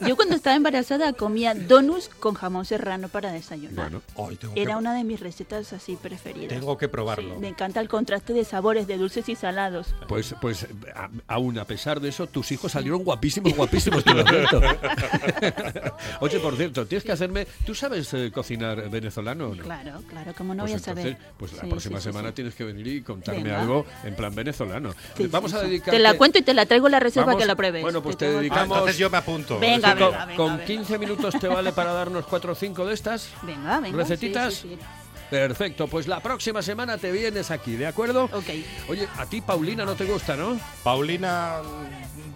Yo 0.00 0.16
cuando 0.16 0.34
estaba 0.34 0.56
embarazada 0.56 1.12
comía 1.12 1.54
donuts 1.54 2.10
con 2.20 2.34
jamón 2.34 2.64
serrano 2.64 3.08
para 3.08 3.30
desayunar. 3.32 3.90
Bueno, 3.90 4.02
hoy 4.16 4.36
tengo 4.36 4.52
Era 4.56 4.72
que- 4.72 4.76
una 4.78 4.94
de 4.94 5.04
mis 5.04 5.20
recetas 5.20 5.72
así 5.72 5.96
preferidas. 5.96 6.48
Tengo 6.48 6.76
que 6.76 6.88
probarlo. 6.88 7.34
Sí, 7.34 7.40
me 7.40 7.48
encanta 7.48 7.80
el 7.80 7.88
contraste 7.88 8.32
de 8.32 8.44
sabores, 8.44 8.86
de 8.86 8.96
dulces 8.98 9.28
y 9.28 9.36
salados. 9.36 9.94
Pues, 10.08 10.34
pues 10.40 10.66
a- 10.94 11.08
aún 11.28 11.58
a 11.58 11.64
pesar 11.64 12.00
de 12.00 12.08
eso, 12.08 12.26
tus 12.26 12.50
hijos 12.52 12.72
salieron 12.72 13.04
guapísimos, 13.04 13.54
guapísimos, 13.54 14.02
te 14.04 14.12
lo. 14.14 14.24
Oye, 16.20 16.38
por 16.40 16.56
cierto, 16.56 16.86
tienes 16.86 17.04
que 17.04 17.12
hacerme... 17.12 17.46
¿Tú 17.64 17.74
sabes 17.74 18.12
eh, 18.14 18.30
cocinar 18.32 18.88
venezolano 18.90 19.48
o 19.48 19.54
no? 19.54 19.62
Claro, 19.62 20.02
claro, 20.08 20.32
¿cómo 20.36 20.54
no 20.54 20.62
Pues 20.64 20.72
voy 20.72 20.80
a 20.80 20.84
saber? 20.84 21.06
entonces, 21.08 21.32
pues 21.38 21.52
la 21.54 21.62
Sí, 21.62 21.68
próxima 21.68 21.98
sí, 21.98 22.02
sí, 22.04 22.08
semana 22.10 22.28
sí. 22.30 22.34
tienes 22.34 22.54
que 22.54 22.64
venir 22.64 22.86
y 22.88 23.02
contarme 23.02 23.42
Venga. 23.44 23.60
algo 23.60 23.86
en 24.04 24.14
plan 24.16 24.34
venezolano. 24.34 24.92
Sí, 25.16 25.26
Vamos 25.28 25.50
sí, 25.52 25.56
a 25.56 25.60
dedicar. 25.60 25.92
Te 25.94 25.98
la 26.00 26.14
cuento 26.14 26.38
y 26.38 26.42
te 26.42 26.54
la 26.54 26.66
traigo 26.66 26.88
la 26.88 27.00
receta 27.00 27.24
para 27.26 27.38
que 27.38 27.46
la 27.46 27.54
pruebes. 27.54 27.82
Bueno, 27.82 28.02
pues 28.02 28.16
te, 28.16 28.26
traigo- 28.26 28.38
dedicamos. 28.40 28.76
entonces 28.78 28.98
yo 28.98 29.10
me 29.10 29.18
apunto. 29.18 29.58
Venga, 29.58 29.83
venga, 29.92 30.24
venga, 30.24 30.36
con 30.36 30.52
venga. 30.52 30.64
15 30.64 30.98
minutos 30.98 31.34
te 31.38 31.48
vale 31.48 31.72
para 31.72 31.92
darnos 31.92 32.24
4 32.26 32.52
o 32.52 32.54
5 32.54 32.86
de 32.86 32.94
estas. 32.94 33.28
Venga, 33.42 33.80
venga. 33.80 33.96
¿Recetitas? 33.98 34.54
sí, 34.54 34.68
sí, 34.70 34.76
sí. 34.80 34.86
Perfecto, 35.30 35.88
pues 35.88 36.06
la 36.06 36.20
próxima 36.20 36.62
semana 36.62 36.96
te 36.98 37.10
vienes 37.10 37.50
aquí, 37.50 37.76
¿de 37.76 37.86
acuerdo? 37.86 38.24
Ok. 38.24 38.44
Oye, 38.88 39.08
a 39.18 39.24
ti 39.26 39.40
Paulina 39.40 39.84
no 39.84 39.94
te 39.94 40.04
gusta, 40.04 40.36
¿no? 40.36 40.60
Paulina, 40.84 41.56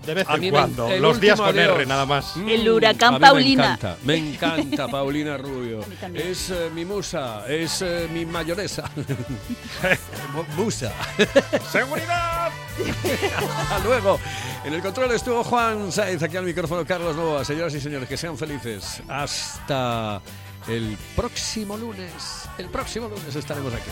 de 0.06 0.14
vez 0.14 0.26
A 0.28 0.34
en 0.34 0.40
me- 0.40 0.50
cuando. 0.50 0.88
Los 0.96 1.20
días 1.20 1.38
con 1.38 1.50
adiós. 1.50 1.76
R, 1.76 1.86
nada 1.86 2.06
más. 2.06 2.34
Mm, 2.36 2.48
El 2.48 2.68
huracán 2.68 3.14
a 3.14 3.18
mí 3.18 3.22
Paulina. 3.24 3.62
Me 3.62 3.68
encanta, 3.74 3.96
me 4.04 4.16
encanta 4.16 4.88
Paulina 4.88 5.36
Rubio. 5.36 5.80
Es 6.14 6.50
eh, 6.50 6.70
mi 6.74 6.84
musa, 6.86 7.44
es 7.46 7.82
eh, 7.82 8.08
mi 8.12 8.24
mayoresa. 8.24 8.90
Mu- 10.32 10.44
musa. 10.64 10.90
¡Seguridad! 11.70 12.50
Hasta 12.86 13.78
luego. 13.84 14.18
En 14.64 14.74
el 14.74 14.82
control 14.82 15.12
estuvo 15.12 15.42
Juan 15.44 15.90
Saiz, 15.92 16.22
aquí 16.22 16.36
al 16.36 16.44
micrófono 16.44 16.84
Carlos 16.84 17.16
Nova. 17.16 17.44
Señoras 17.44 17.74
y 17.74 17.80
señores, 17.80 18.08
que 18.08 18.16
sean 18.16 18.36
felices. 18.36 19.02
Hasta 19.08 20.20
el 20.68 20.96
próximo 21.16 21.76
lunes. 21.76 22.48
El 22.58 22.68
próximo 22.68 23.08
lunes 23.08 23.34
estaremos 23.34 23.72
aquí. 23.72 23.90